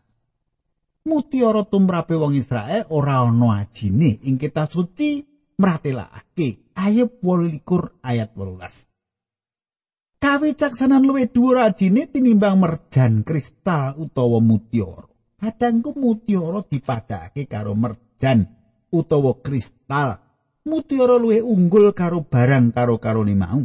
Mutiara 1.03 1.67
tumrape 1.67 2.15
wong 2.15 2.39
Israel 2.39 2.87
ora 2.95 3.27
ana 3.27 3.59
ajine 3.59 4.23
ing 4.23 4.39
kitab 4.39 4.71
suci 4.71 5.19
mratelakake 5.59 6.79
ayat 6.79 7.11
28 7.19 8.07
ayat 8.07 8.31
18. 8.39 10.23
kawicaksanan 10.23 11.03
luwih 11.03 11.27
dhuwur 11.27 11.59
ajine 11.59 12.07
tinimbang 12.07 12.55
merjan 12.55 13.27
kristal 13.27 13.99
utawa 13.99 14.39
mutiara. 14.39 15.08
Kadangku 15.39 15.95
mutiara 15.95 16.67
dipadhake 16.67 17.47
karo 17.47 17.79
merjan 17.79 18.43
utawa 18.91 19.39
kristal. 19.39 20.19
Mutiara 20.67 21.15
luwih 21.15 21.47
unggul 21.47 21.95
karo 21.95 22.27
barang 22.27 22.75
karo 22.75 22.99
karone 22.99 23.39
mau. 23.39 23.63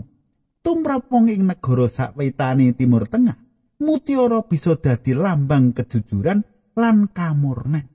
Tumrap 0.63 1.09
wong 1.11 1.27
ing 1.33 1.43
negara 1.43 1.89
sakwetane 1.91 2.71
Timur 2.77 3.09
Tengah, 3.09 3.35
mutiara 3.83 4.45
bisa 4.47 4.79
dadi 4.79 5.11
lambang 5.11 5.75
kejujuran 5.75 6.39
lan 6.77 7.11
kamurnan. 7.11 7.89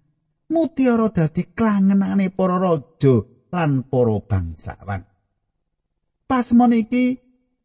Mutiara 0.53 1.09
dadi 1.09 1.49
klangenane 1.49 2.29
para 2.35 2.61
raja 2.61 3.25
lan 3.55 3.87
para 3.89 4.21
bangsawan. 4.21 5.07
Pasmon 6.29 6.77
iki 6.77 7.17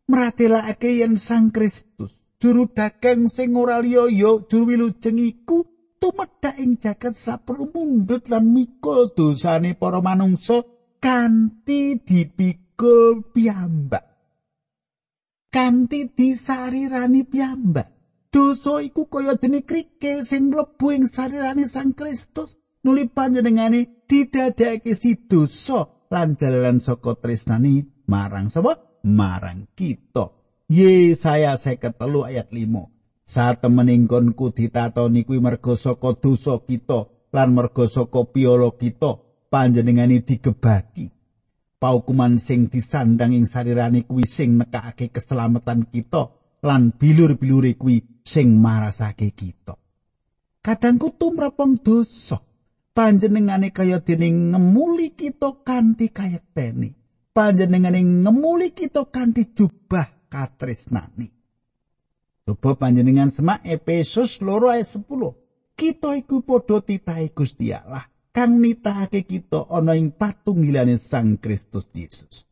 mratelakake 0.07 1.03
yen 1.03 1.19
Sang 1.19 1.51
Kristus 1.51 2.23
juru 2.39 2.71
dagang 2.71 3.27
sing 3.27 3.55
ora 3.59 3.83
liya 3.83 4.07
ya 4.07 4.39
juru 4.47 4.71
wilujeng 4.71 5.19
iku 5.19 5.72
tumedhak 6.03 6.59
ing 6.59 6.75
jagat 6.75 7.15
saperlu 7.15 7.71
mundhut 7.71 8.27
lan 8.27 8.51
mikul 8.51 9.15
dosane 9.15 9.71
para 9.79 10.03
manungsa 10.03 10.59
kanthi 10.99 12.03
dipikul 12.03 13.31
piyambak 13.31 14.03
kanthi 15.47 16.11
disarirani 16.11 17.23
piyambak 17.23 17.87
dosa 18.33 18.83
iku 18.83 19.07
kaya 19.07 19.39
dene 19.39 19.63
krikil 19.63 20.27
sing 20.27 20.51
mlebu 20.51 20.91
ing 20.91 21.03
sarirane 21.07 21.63
Sang 21.71 21.95
Kristus 21.95 22.59
nuli 22.83 23.07
panjenengane 23.07 24.03
didadekake 24.03 24.91
si 24.91 25.23
dosa 25.29 25.87
lan 26.11 26.35
jalaran 26.35 26.83
saka 26.83 27.15
tresnani 27.15 28.03
marang 28.11 28.51
sapa 28.51 28.99
marang 29.07 29.71
kita. 29.77 30.35
Yesaya 30.67 31.59
53 31.59 32.29
ayat 32.29 32.47
5. 32.49 32.92
Satemening 33.33 34.05
konku 34.05 34.53
ditatoni 34.53 35.25
kuwi 35.25 35.41
merga 35.41 35.73
saka 35.73 36.13
dosa 36.21 36.61
kita 36.61 37.09
lan 37.33 37.49
merga 37.57 37.89
saka 37.89 38.29
piolo 38.29 38.77
kita 38.77 39.11
panjenengane 39.49 40.21
digebaki. 40.21 41.09
Paukuman 41.81 42.37
sing 42.37 42.69
disandang 42.69 43.33
ing 43.33 43.49
sarirane 43.49 44.05
kuwi 44.05 44.29
sing 44.29 44.61
nekakake 44.61 45.09
keselamatan 45.09 45.89
kita 45.89 46.29
lan 46.61 46.93
bilur-bilure 46.93 47.73
kuwi 47.73 48.21
sing 48.21 48.53
marasake 48.61 49.33
kita. 49.33 49.73
Kadangku 50.61 51.17
tumrapong 51.17 51.81
dosa 51.81 52.37
panjenengane 52.93 53.73
kaya 53.73 53.97
dening 53.97 54.53
ngemuli 54.53 55.17
kita 55.17 55.65
kanthi 55.65 56.13
kayetene. 56.13 57.03
panjenengane 57.33 58.05
ngemuli 58.23 58.77
kita 58.77 59.09
kanthi 59.09 59.57
jubah 59.57 60.29
katresnani. 60.29 61.42
Coba 62.43 62.75
panjenengan 62.75 63.31
semak 63.31 63.63
Efesus 63.63 64.43
loro 64.43 64.67
ayat 64.67 64.83
10. 64.83 65.07
Kita 65.79 66.11
iku 66.19 66.43
padha 66.43 66.83
titahe 66.83 67.31
Gusti 67.31 67.71
Allah 67.71 68.03
kang 68.33 68.59
nitahake 68.59 69.23
kita 69.23 69.69
ana 69.69 69.93
ing 69.93 70.11
patunggilane 70.17 70.97
Sang 70.97 71.37
Kristus 71.37 71.87
Yesus. 71.93 72.49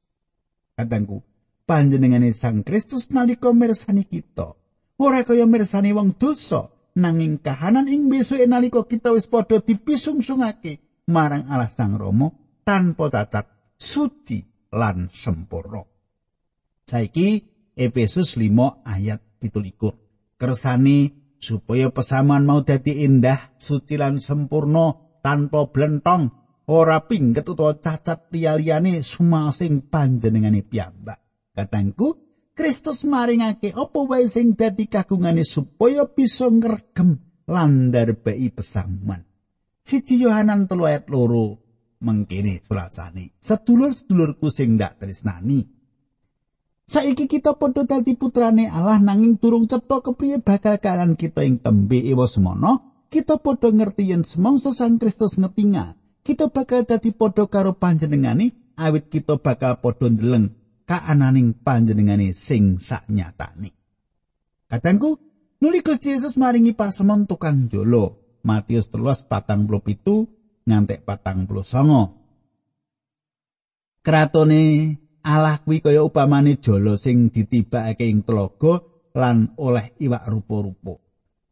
Kadangku, 0.77 1.25
panjenengane 1.65 2.32
Sang 2.32 2.62
Kristus 2.62 3.10
nalika 3.10 3.49
mirsani 3.51 4.06
kita, 4.06 4.54
ora 5.01 5.25
kaya 5.25 5.49
mirsani 5.49 5.91
wong 5.91 6.15
dosa, 6.15 6.69
nanging 6.95 7.41
kahanan 7.41 7.89
ing 7.89 8.08
besuke 8.08 8.45
nalika 8.45 8.86
kita 8.86 9.12
wis 9.12 9.25
padha 9.25 9.60
dipisungsungake 9.60 11.04
marang 11.10 11.49
Allah 11.49 11.67
Sang 11.67 11.97
Rama 11.97 12.30
tanpa 12.62 13.10
cacat, 13.10 13.75
suci 13.75 14.69
lan 14.71 15.10
sempurna. 15.10 15.82
Saiki 16.86 17.41
Efesus 17.76 18.36
5 18.36 18.84
ayat 18.84 19.22
17. 19.40 20.38
Kersane 20.38 21.00
supaya 21.42 21.90
pesamuan 21.90 22.46
mau 22.46 22.62
dadi 22.62 23.06
indah, 23.08 23.56
suci 23.58 23.98
lan 23.98 24.22
sempurna 24.22 24.94
tanpa 25.24 25.70
blentong, 25.70 26.30
ora 26.70 27.02
pingget 27.08 27.48
utawa 27.48 27.78
cacat 27.78 28.30
liyane 28.30 29.02
sumasing 29.02 29.90
panjenengane 29.90 30.62
piyambak. 30.62 31.20
Katangku, 31.52 32.22
Kristus 32.52 33.08
maringake 33.08 33.74
apa 33.74 34.00
wae 34.06 34.28
sing 34.28 34.54
dadi 34.54 34.86
kagungane 34.86 35.42
supaya 35.48 36.06
bisa 36.06 36.52
ngregem 36.52 37.18
lan 37.50 37.90
ndarbeki 37.90 38.54
pesamuan. 38.54 39.24
Siji 39.82 40.22
Yohanan 40.22 40.70
3 40.70 40.78
ayat 40.78 41.06
loro 41.10 41.58
mengkene 42.02 42.62
surasane 42.62 43.38
sedulur-sedulurku 43.42 44.50
sing 44.54 44.78
ndak 44.78 45.02
tresnani 45.02 45.81
saiki 46.91 47.32
kita 47.32 47.56
padha 47.56 47.88
dadi 47.88 48.19
putrane 48.19 48.67
Allah 48.67 48.99
nanging 48.99 49.39
durung 49.39 49.63
cetha 49.71 50.04
kepriye 50.04 50.43
bakal 50.43 50.75
kalan 50.75 51.15
kita 51.15 51.47
ing 51.47 51.63
tembe 51.63 52.04
ewa 52.04 52.27
semono 52.27 53.08
kita 53.08 53.39
padha 53.39 53.71
ngerti 53.71 54.12
yen 54.12 54.27
semangsa 54.27 54.75
Sang 54.75 54.99
Kristus 54.99 55.39
ngetinga 55.39 55.95
kita 56.21 56.54
bakal 56.54 56.86
dadi 56.86 57.10
padha 57.10 57.49
karo 57.49 57.73
panjenengane. 57.73 58.54
Awit 58.77 59.10
kita 59.13 59.38
bakal 59.38 59.77
padha 59.82 60.10
ndeleng 60.10 60.54
kaananing 60.86 61.54
panjenengane 61.58 62.34
sing 62.34 62.77
saknyatane. 62.82 63.73
Kadangku 64.69 65.19
nuli 65.60 65.84
Gusti 65.84 66.15
Yesus 66.15 66.39
maringi 66.39 66.71
pasemon 66.71 67.27
tukang 67.27 67.67
jolo 67.67 68.38
Matius 68.41 68.89
13 68.89 69.30
patang 69.30 69.69
pitu 69.84 70.25
ngantek 70.65 71.06
patang 71.06 71.45
puluh 71.45 71.65
songo. 71.65 72.17
Kratone 74.01 74.97
Allah 75.22 75.62
kuwi 75.62 75.80
kaya 75.82 76.02
upamane 76.02 76.58
jolo 76.58 76.98
sing 76.98 77.30
ditibakake 77.30 78.10
ing 78.10 78.26
telaga 78.26 78.82
lan 79.14 79.54
oleh 79.58 79.94
iwak 80.02 80.26
rupa-rupa. 80.28 80.98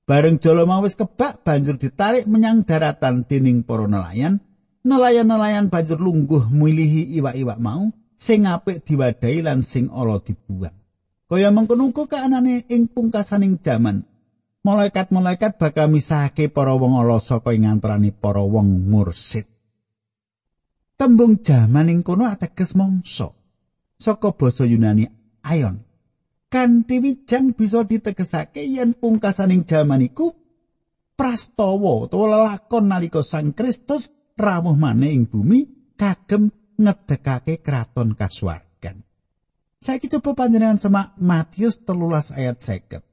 Bareng 0.09 0.41
jolo 0.41 0.65
mau 0.65 0.81
wis 0.81 0.97
kebak 0.97 1.45
banjur 1.45 1.77
ditarik 1.77 2.25
menyang 2.25 2.65
daratan 2.65 3.23
dening 3.29 3.61
para 3.61 3.85
nelayan. 3.85 4.41
Nelayan-nelayan 4.81 5.69
banjur 5.69 6.01
lungguh 6.01 6.49
milihi 6.49 7.13
iwak-iwak 7.19 7.59
mau 7.61 7.93
sing 8.17 8.49
apik 8.49 8.81
diwadahi 8.81 9.45
lan 9.45 9.61
sing 9.61 9.91
ala 9.93 10.17
dibuang. 10.17 10.73
Kaya 11.29 11.53
mengkono 11.53 11.93
uga 11.93 12.09
kaanane 12.09 12.65
ing 12.73 12.89
pungkasaning 12.89 13.61
jaman 13.61 14.09
malaikat-malaikat 14.63 15.55
bakal 15.55 15.87
misahake 15.87 16.51
para 16.51 16.75
wong 16.75 16.99
ala 16.99 17.17
saka 17.17 17.55
ing 17.55 17.65
antaraning 17.67 18.15
para 18.15 18.43
wong 18.43 18.85
mursid. 18.91 19.47
Tembung 20.99 21.39
jaman 21.39 21.87
ing 21.87 21.99
kono 22.03 22.27
ateges 22.27 22.75
mangsa. 22.75 23.31
Saka 23.99 24.31
basa 24.31 24.63
Yunani 24.63 25.03
aion. 25.43 25.83
Kanthi 26.49 27.03
wijang 27.03 27.53
bisa 27.53 27.83
ditegesake 27.83 28.63
yen 28.63 28.95
pungkasaning 28.95 29.67
jaman 29.67 30.01
iku 30.07 30.33
prastawa 31.19 32.07
utawa 32.07 32.25
lelakon 32.31 32.89
nalika 32.89 33.21
Sang 33.21 33.51
Kristus 33.51 34.09
rawuh 34.39 34.73
maneh 34.73 35.11
ing 35.11 35.27
bumi 35.27 35.93
kagem 35.99 36.49
ngedekake 36.79 37.59
kraton 37.59 38.15
kasuwargan. 38.15 39.03
Saiki 39.83 40.07
coba 40.07 40.47
panjenengan 40.47 40.79
semak 40.79 41.19
Matius 41.19 41.83
13 41.83 42.39
ayat 42.39 42.57
50. 42.63 43.03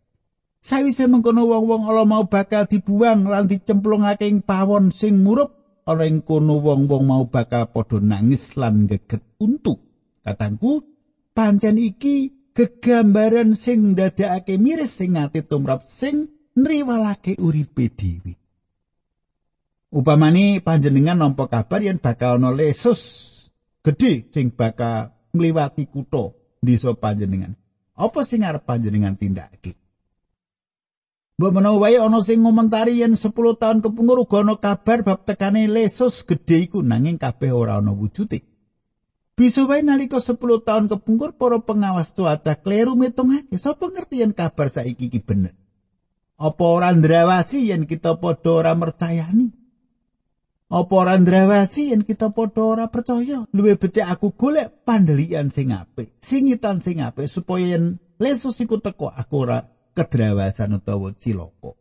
Sawise 0.62 1.06
mengkono 1.06 1.46
wong-wong 1.46 1.86
ala 1.86 2.02
mau 2.02 2.26
bakal 2.26 2.66
dibuang 2.66 3.26
lan 3.26 3.46
dicemplungake 3.46 4.26
ing 4.26 4.42
pawon 4.42 4.90
sing 4.90 5.22
murup, 5.22 5.82
ana 5.86 6.06
ing 6.06 6.26
kono 6.26 6.58
wong-wong 6.58 7.06
mau 7.06 7.26
bakal 7.30 7.70
padha 7.70 8.02
nangis 8.02 8.58
lan 8.58 8.90
geget 8.90 9.22
untu. 9.38 9.85
Katangku, 10.26 10.82
pancen 11.38 11.78
iki 11.78 12.34
gegambaran 12.50 13.54
sing 13.54 13.94
ndadekake 13.94 14.58
miris 14.58 14.98
sing 14.98 15.14
ati 15.14 15.46
tumrap 15.46 15.86
sing 15.86 16.26
nriwalake 16.58 17.38
uripe 17.38 17.86
dhewe. 17.94 18.34
Upamane 19.94 20.58
panjenengan 20.66 21.22
nampa 21.22 21.46
kabar 21.46 21.78
yen 21.78 22.02
bakal 22.02 22.42
ana 22.42 22.50
lesus 22.50 23.00
gedhe 23.86 24.26
sing 24.34 24.50
bakal 24.50 25.14
ngliwati 25.30 25.86
kutha 25.86 26.34
desa 26.58 26.90
panjenengan. 26.98 27.54
Apa 27.94 28.26
sing 28.26 28.42
arep 28.42 28.66
panjenengan 28.66 29.14
tindakake? 29.14 29.78
Mbok 31.38 31.52
menawa 31.52 31.86
wae 31.86 32.00
ana 32.00 32.18
sing 32.24 32.42
ngomentari 32.42 32.98
yen 32.98 33.14
10 33.14 33.60
tahun 33.60 33.78
kepungkur 33.84 34.24
uga 34.24 34.42
ana 34.42 34.56
kabar 34.56 35.04
bab 35.04 35.28
tekane 35.28 35.68
lesus 35.68 36.24
gedhe 36.24 36.66
iku 36.66 36.80
nanging 36.82 37.20
kabeh 37.20 37.52
ora 37.52 37.78
ana 37.78 37.92
wujude. 37.92 38.55
Bisa 39.36 39.68
wae 39.68 39.84
nalika 39.84 40.16
10 40.16 40.40
tahun 40.64 40.88
kepungkur 40.88 41.36
para 41.36 41.60
pengawas 41.60 42.16
cuaca 42.16 42.56
kleru 42.56 42.96
mitungake 42.96 43.60
sapa 43.60 43.92
ngerti 43.92 44.24
yen 44.24 44.32
kabar 44.32 44.72
saiki 44.72 45.12
iki 45.12 45.20
bener. 45.20 45.52
Apa 46.40 46.64
ora 46.64 46.88
ndrawasi 46.96 47.68
yen 47.68 47.84
kita 47.84 48.16
padha 48.16 48.64
ora 48.64 48.72
mercayani? 48.72 49.52
Apa 50.72 50.94
ora 50.96 51.20
ndrawasi 51.20 51.92
yen 51.92 52.08
kita 52.08 52.32
padha 52.32 52.64
ora 52.64 52.84
percaya? 52.88 53.44
Luwe 53.52 53.76
becik 53.76 54.08
aku 54.08 54.32
golek 54.32 54.88
pandelian 54.88 55.52
sing 55.52 55.68
apik, 55.68 56.16
singitan 56.24 56.80
sing 56.80 57.04
apik 57.04 57.28
supaya 57.28 57.76
yen 57.76 58.00
lesus 58.16 58.56
iku 58.64 58.80
teko 58.80 59.12
aku 59.12 59.44
ora 59.44 59.68
kedrawasan 59.92 60.80
utawa 60.80 61.12
cilaka. 61.12 61.76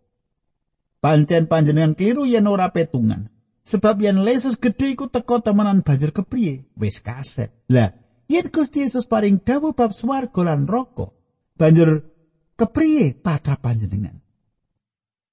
Pancen 1.00 1.48
panjenengan 1.48 1.96
kliru 1.96 2.28
yen 2.28 2.52
ora 2.52 2.68
petungan. 2.76 3.32
Sebab 3.66 3.98
yen 3.98 4.22
Yesus 4.22 4.62
gedhe 4.62 4.94
iku 4.94 5.10
teka 5.10 5.42
temenan 5.42 5.82
banjur 5.82 6.14
kepriye? 6.14 6.70
Wis 6.78 7.02
kaset. 7.02 7.50
Lah, 7.66 7.98
yen 8.30 8.54
Gusti 8.54 8.86
Yesus 8.86 9.10
paring 9.10 9.42
dawuh 9.42 9.74
bab 9.74 9.90
swarga 9.90 10.46
lan 10.46 10.70
neraka, 10.70 11.10
banjur 11.58 12.06
kepriye 12.54 13.18
patra 13.18 13.58
panjenengan? 13.58 14.22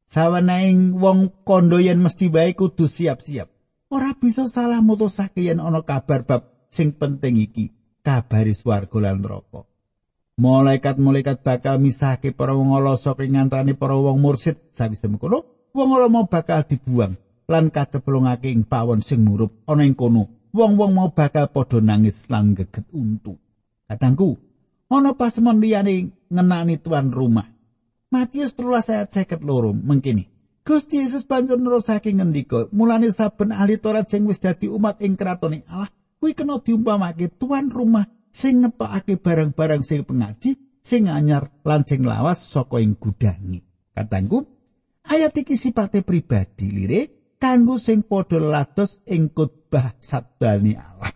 Saweneing 0.09 0.97
wong 0.97 1.45
kondo 1.45 1.77
yen 1.77 2.01
mesti 2.01 2.33
bae 2.33 2.57
kudu 2.57 2.89
siap-siap. 2.89 3.53
Ora 3.93 4.17
bisa 4.17 4.49
salah 4.49 4.81
mutusake 4.81 5.45
yen 5.45 5.61
ana 5.61 5.85
kabar 5.85 6.25
bab 6.25 6.73
sing 6.73 6.97
penting 6.97 7.37
iki, 7.37 7.69
kabari 8.01 8.57
swarga 8.57 8.97
lan 8.97 9.21
neraka. 9.21 9.69
Malaikat-malaikat 10.41 11.45
bakal 11.45 11.77
misahke 11.77 12.33
para 12.33 12.57
wong 12.57 12.73
ala 12.73 12.97
saka 12.97 13.29
ngantrane 13.29 13.77
para 13.77 13.93
wong 13.93 14.17
mursid 14.17 14.57
sawise 14.73 15.05
mengkono 15.05 15.69
wong 15.77 15.89
ala 15.93 16.09
mau 16.09 16.25
bakal 16.25 16.65
dibuang 16.65 17.21
lan 17.53 17.69
kaceplungake 17.69 18.49
ing 18.49 18.65
pawon 18.65 19.05
sing 19.05 19.21
murup 19.21 19.61
ana 19.69 19.85
ing 19.85 19.93
kono. 19.93 20.49
Wong-wong 20.53 20.93
mau 20.97 21.13
bakal 21.13 21.53
padha 21.53 21.81
nangis 21.85 22.29
lan 22.33 22.57
geget 22.57 22.89
untu. 22.97 23.37
Katangku 23.85 24.41
ana 24.89 25.13
pasemon 25.13 25.61
liyane 25.61 26.09
ngenani 26.33 26.81
tuan 26.81 27.13
rumah. 27.13 27.49
Matius 28.13 28.57
13 28.57 28.93
ayat 28.93 29.09
52 29.13 29.73
mengkini 29.73 30.25
Gusti 30.63 31.01
Yesus 31.01 31.25
banjur 31.25 31.57
nerusake 31.57 32.13
ngendika 32.13 32.69
mulane 32.73 33.09
saben 33.09 33.57
ahli 33.57 33.81
Taurat 33.81 34.07
sing 34.09 34.29
wis 34.29 34.39
dadi 34.39 34.69
umat 34.69 35.01
ing 35.01 35.17
kratone 35.17 35.65
Allah 35.67 35.89
kuwi 36.21 36.39
kena 36.39 36.61
diumpamake 36.63 37.35
tuan 37.35 37.67
rumah 37.73 38.07
sing 38.33 38.65
ngetokake 38.65 39.21
barang-barang 39.21 39.85
sing 39.85 40.09
pengaji, 40.09 40.57
sing 40.81 41.07
anyar 41.07 41.53
lan 41.63 41.85
sing 41.85 42.03
lawas 42.03 42.41
saka 42.41 42.81
ing 42.81 42.97
gudangi. 42.97 43.61
Katangku, 43.93 44.49
ayat 45.05 45.37
iki 45.37 45.55
sipate 45.55 46.01
pribadi 46.01 46.73
lire 46.73 47.22
kanggo 47.43 47.75
sing 47.83 48.07
padha 48.07 48.39
lados 48.39 49.03
ing 49.11 49.35
khotbah 49.35 49.99
sabdani 49.99 50.79
Allah. 50.79 51.11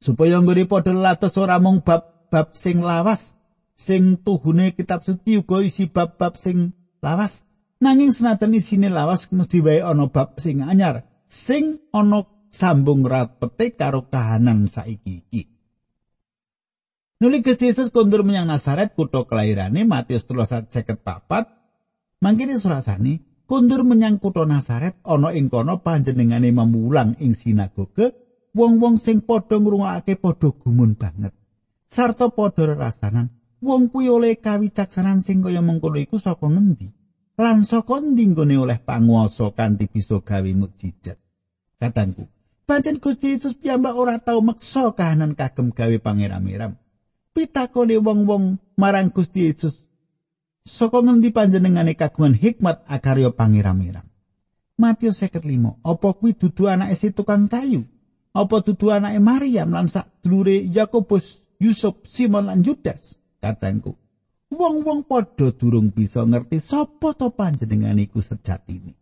Supaya 0.00 0.40
nggone 0.40 0.64
padha 0.64 0.96
lados 0.96 1.36
ora 1.36 1.60
mung 1.60 1.84
bab-bab 1.84 2.56
sing 2.56 2.80
lawas, 2.80 3.36
sing 3.76 4.16
tuhune 4.24 4.72
kitab 4.72 5.04
suci 5.04 5.36
uga 5.36 5.60
isi 5.60 5.92
bab-bab 5.92 6.40
sing 6.40 6.72
lawas. 7.04 7.44
Nanging 7.76 8.08
senajan 8.08 8.56
isine 8.56 8.88
lawas 8.88 9.28
mesti 9.28 9.60
wae 9.60 9.84
ana 9.84 10.08
bab 10.08 10.40
sing 10.40 10.64
anyar, 10.64 11.04
sing 11.28 11.76
ana 11.92 12.24
sambung 12.48 13.04
rapete 13.04 13.76
karo 13.76 14.08
kahanan 14.08 14.64
saiki 14.64 15.20
iki. 15.20 15.42
Nuli 17.20 17.44
Gusti 17.44 17.68
Yesus 17.68 17.92
kondur 17.92 18.24
menyang 18.24 18.48
Nazaret 18.48 18.96
kutha 18.96 19.28
kelahirane 19.28 19.84
Matius 19.84 20.24
3:54 20.24 22.24
mangkene 22.24 22.56
surasane 22.56 23.35
kondur 23.46 23.82
menyang 23.86 24.18
kutha 24.22 24.44
Nazaret 24.44 24.98
ana 25.06 25.30
ing 25.32 25.46
kono 25.48 25.80
panjenengane 25.80 26.50
memulang 26.50 27.14
ing 27.22 27.32
sinagoge 27.32 28.12
wong-wong 28.52 28.98
sing 28.98 29.22
padha 29.22 29.56
ngrungokake 29.56 30.18
padha 30.18 30.48
gumun 30.52 30.98
banget 30.98 31.32
sarta 31.86 32.28
padha 32.30 32.74
rasanan 32.74 33.30
wong 33.62 33.88
kuwi 33.88 34.10
oleh 34.10 34.36
kawicaksanan 34.36 35.22
sing 35.22 35.40
kaya 35.40 35.62
mengkono 35.62 35.96
iku 36.02 36.18
saka 36.18 36.50
ngendi 36.50 36.90
lan 37.38 37.62
saka 37.62 38.02
ndi 38.02 38.32
oleh 38.34 38.78
panguwasa 38.82 39.54
kanthi 39.54 39.86
bisa 39.86 40.18
gawe 40.20 40.50
mukjizat 40.56 41.18
katangku 41.78 42.26
Pancen 42.66 42.98
Gusti 42.98 43.30
Yesus 43.30 43.54
piyambak 43.54 43.94
ora 43.94 44.18
tau 44.18 44.42
meksa 44.42 44.90
kahanan 44.90 45.38
kagem 45.38 45.70
gawe 45.70 45.96
pangeram-eram. 46.02 46.74
Pitakone 47.30 47.94
wong-wong 48.02 48.58
marang 48.74 49.14
Gusti 49.14 49.46
Yesus. 49.46 49.85
Saka 50.66 50.98
ngendi 50.98 51.30
panjenengane 51.30 51.94
kagungan 51.94 52.34
hikmat 52.34 52.82
akarya 52.90 53.30
pangeram-eram? 53.30 54.02
Matius 54.74 55.22
55. 55.22 55.78
Apa 55.86 56.08
kuwi 56.18 56.34
dudu 56.34 56.66
anake 56.66 56.98
si 56.98 57.14
tukang 57.14 57.46
kayu? 57.46 57.86
Apa 58.34 58.66
dudu 58.66 58.90
anake 58.90 59.22
Maryam 59.22 59.70
lan 59.70 59.86
sak 59.86 60.10
dulure 60.26 60.58
Yakobus, 60.58 61.46
Yusuf, 61.62 62.02
Simon 62.02 62.50
lan 62.50 62.66
Judas? 62.66 63.14
Katengku. 63.38 63.94
Wong-wong 64.50 65.06
padha 65.06 65.54
durung 65.54 65.94
bisa 65.94 66.26
ngerti 66.26 66.58
sapa 66.58 67.14
to 67.14 67.30
panjenengane 67.30 68.10
iku 68.10 68.18
sejatine. 68.18 68.98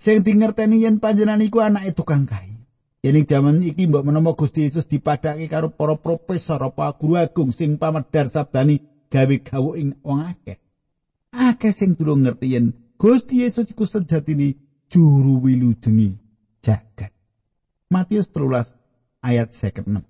Sing 0.00 0.24
dingerteni 0.24 0.88
yen 0.88 1.04
panjenengan 1.04 1.44
iku 1.44 1.60
anake 1.60 1.92
tukang 1.92 2.24
kayu. 2.24 2.64
Yen 3.04 3.28
jaman 3.28 3.60
iki 3.60 3.92
mbok 3.92 4.08
menawa 4.08 4.32
Gusti 4.32 4.64
Yesus 4.64 4.88
dipadhake 4.88 5.52
karo 5.52 5.68
para 5.76 6.00
profesor 6.00 6.64
apa 6.64 6.96
guru 6.96 7.20
agung 7.20 7.52
sing 7.52 7.76
pamedar 7.76 8.32
sabdani 8.32 8.80
gawe 9.12 9.36
gawe 9.36 9.70
ing 9.76 10.00
wong 10.00 10.24
akeh. 10.24 10.61
Akeh 11.32 11.72
sing 11.72 11.96
durung 11.96 12.28
ngerti 12.28 12.52
yen 12.52 12.76
Gusti 13.00 13.40
Yesus 13.40 13.72
iku 13.72 13.88
sejatine 13.88 14.54
juru 14.92 15.40
wilujengi 15.40 16.12
jagat. 16.60 17.10
Matius 17.88 18.28
13 18.30 18.76
ayat 19.24 19.48
56. 19.56 20.04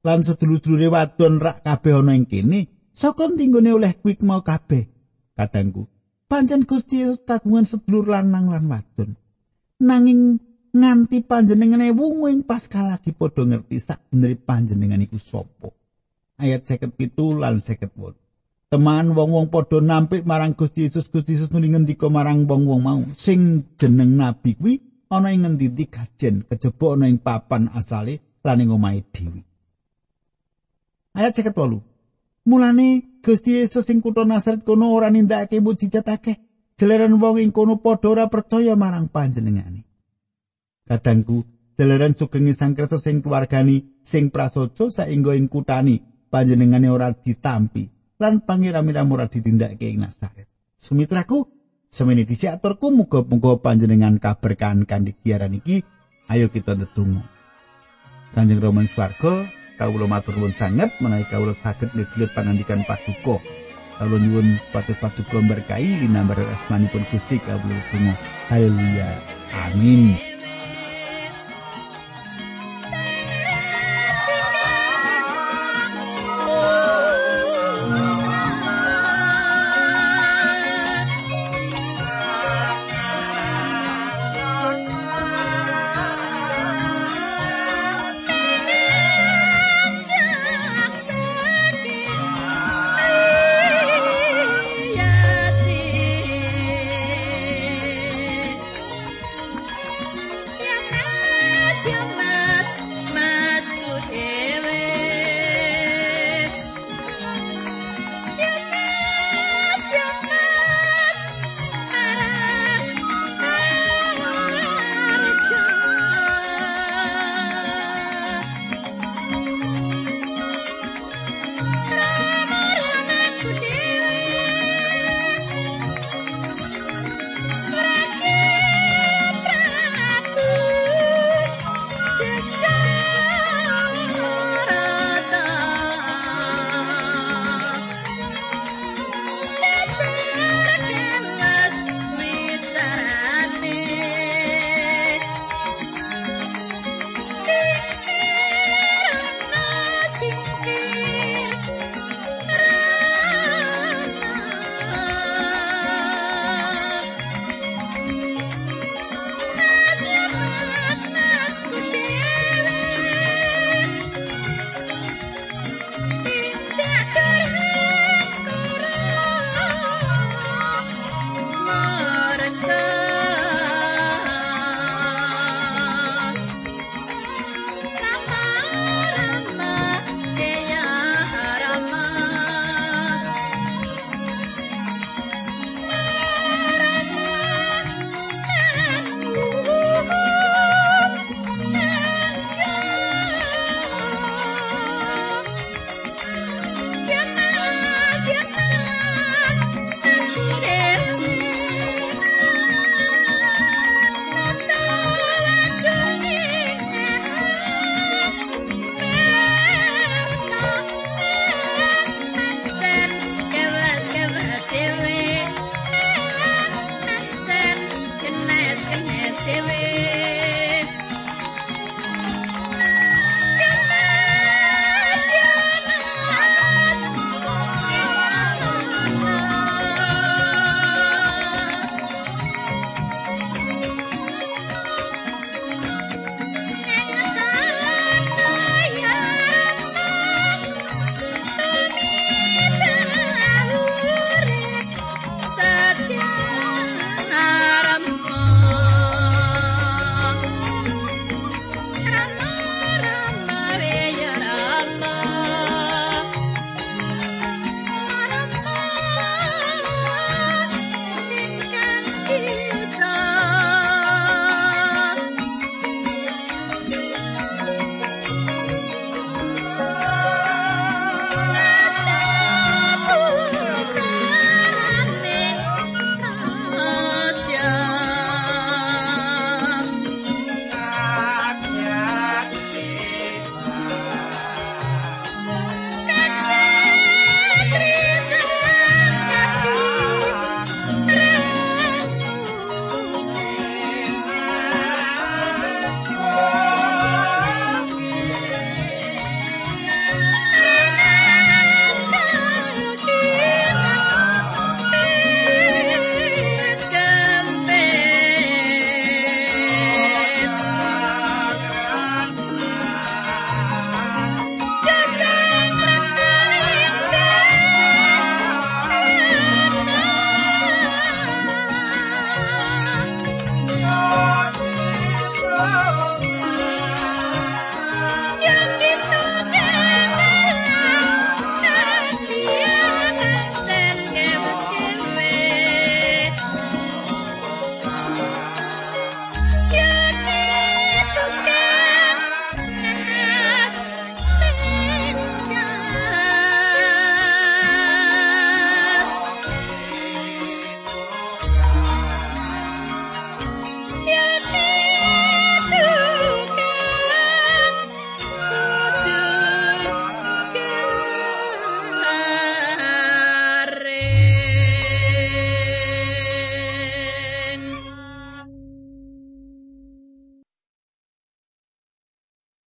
Lan 0.00 0.20
sedulur-dulure 0.26 0.90
wadon 0.90 1.38
rak 1.38 1.62
kabeh 1.62 1.92
ana 1.94 2.18
ing 2.18 2.26
kene, 2.26 2.90
saka 2.90 3.30
tinggone 3.30 3.70
oleh 3.70 3.94
kuwi 4.00 4.18
mau 4.26 4.42
kabeh. 4.42 4.90
Kadangku, 5.38 5.86
pancen 6.26 6.66
Gusti 6.66 7.06
Yesus 7.06 7.22
kagungan 7.22 7.64
sedulur 7.64 8.10
lanang 8.10 8.50
lan 8.50 8.66
wadon. 8.66 9.14
Nanging 9.80 10.40
nganti 10.74 11.22
panjenengane 11.24 11.94
wungu 11.94 12.28
ing 12.28 12.42
pasca 12.44 12.82
lagi 12.84 13.14
padha 13.16 13.46
ngerti 13.46 13.76
sak 13.80 14.10
beneri 14.10 14.36
panjenengan 14.36 15.00
iku 15.00 15.16
sapa. 15.16 15.70
Ayat 16.40 16.66
57 16.66 17.38
lan 17.38 17.62
58. 17.62 18.29
Teman 18.70 19.18
wong-wong 19.18 19.50
padha 19.50 19.82
nampik 19.82 20.22
marang 20.22 20.54
Gusti 20.54 20.86
Yesus, 20.86 21.10
Gusti 21.10 21.34
Yesus 21.34 21.50
nuli 21.50 21.74
ngendika 21.74 22.06
marang 22.06 22.46
wong-wong 22.46 22.78
mau, 22.78 23.02
sing 23.18 23.66
jeneng 23.74 24.14
nabi 24.14 24.54
kuwi 24.54 24.78
ana 25.10 25.34
ing 25.34 25.42
ngendi 25.42 25.90
kajen 25.90 26.46
kejaba 26.46 26.94
ana 26.94 27.10
ing 27.10 27.18
papan 27.18 27.66
asale 27.74 28.38
lan 28.46 28.62
ing 28.62 28.70
omahe 28.70 29.02
dhewe. 29.10 29.42
Ayat 31.18 31.34
58. 31.34 32.46
Mulane 32.46 33.18
Gusti 33.18 33.58
Yesus 33.58 33.90
sing 33.90 33.98
kutha 33.98 34.22
Nazaret 34.22 34.62
kono 34.62 34.94
ora 34.94 35.10
nindakake 35.10 35.58
mujizat 35.58 36.06
akeh. 36.06 36.38
Jeleran 36.78 37.18
wong 37.18 37.42
ing 37.42 37.50
kono 37.50 37.82
padha 37.82 38.06
ora 38.06 38.30
percaya 38.30 38.78
marang 38.78 39.10
panjenengane. 39.10 39.82
Kadangku, 40.86 41.42
dalaran 41.74 42.14
sugeng 42.14 42.46
Sang 42.54 42.78
Kristus 42.78 43.02
sing 43.02 43.18
keluargani 43.18 43.98
sing 43.98 44.30
prasaja 44.30 44.94
saengga 44.94 45.34
ing 45.34 45.50
kutani 45.50 45.98
panjenengane 46.30 46.86
ora 46.86 47.10
ditampi 47.10 47.99
lan 48.20 48.44
ora 49.08 49.26
ditindakake 49.26 49.96
ing 49.96 50.04
Nazaret. 50.04 50.46
Sumitraku, 50.76 51.48
semene 51.88 52.28
disiaturku 52.28 52.92
muga-muga 52.92 53.56
panjenengan 53.64 54.20
kaberkahan 54.20 54.84
kanthi 54.84 55.16
kiaran 55.16 55.56
iki. 55.56 55.80
Ayo 56.30 56.52
kita 56.52 56.78
ndedonga. 56.78 57.24
Kanjeng 58.30 58.62
Rama 58.62 58.86
swarga, 58.86 59.50
kawula 59.74 60.06
matur 60.06 60.38
nuwun 60.38 60.54
sanget 60.54 60.94
menawi 61.02 61.26
kawula 61.26 61.50
saged 61.50 61.90
ngegelut 61.90 62.30
pangandikan 62.30 62.86
paduka. 62.86 63.42
Kawula 63.98 64.22
nyuwun 64.22 64.60
patus 64.70 65.00
paduka 65.02 65.42
berkahi 65.42 66.06
linambar 66.06 66.38
asmanipun 66.54 67.02
Gusti 67.10 67.42
kawula. 67.42 68.14
Haleluya. 68.46 69.10
Amin. 69.50 70.39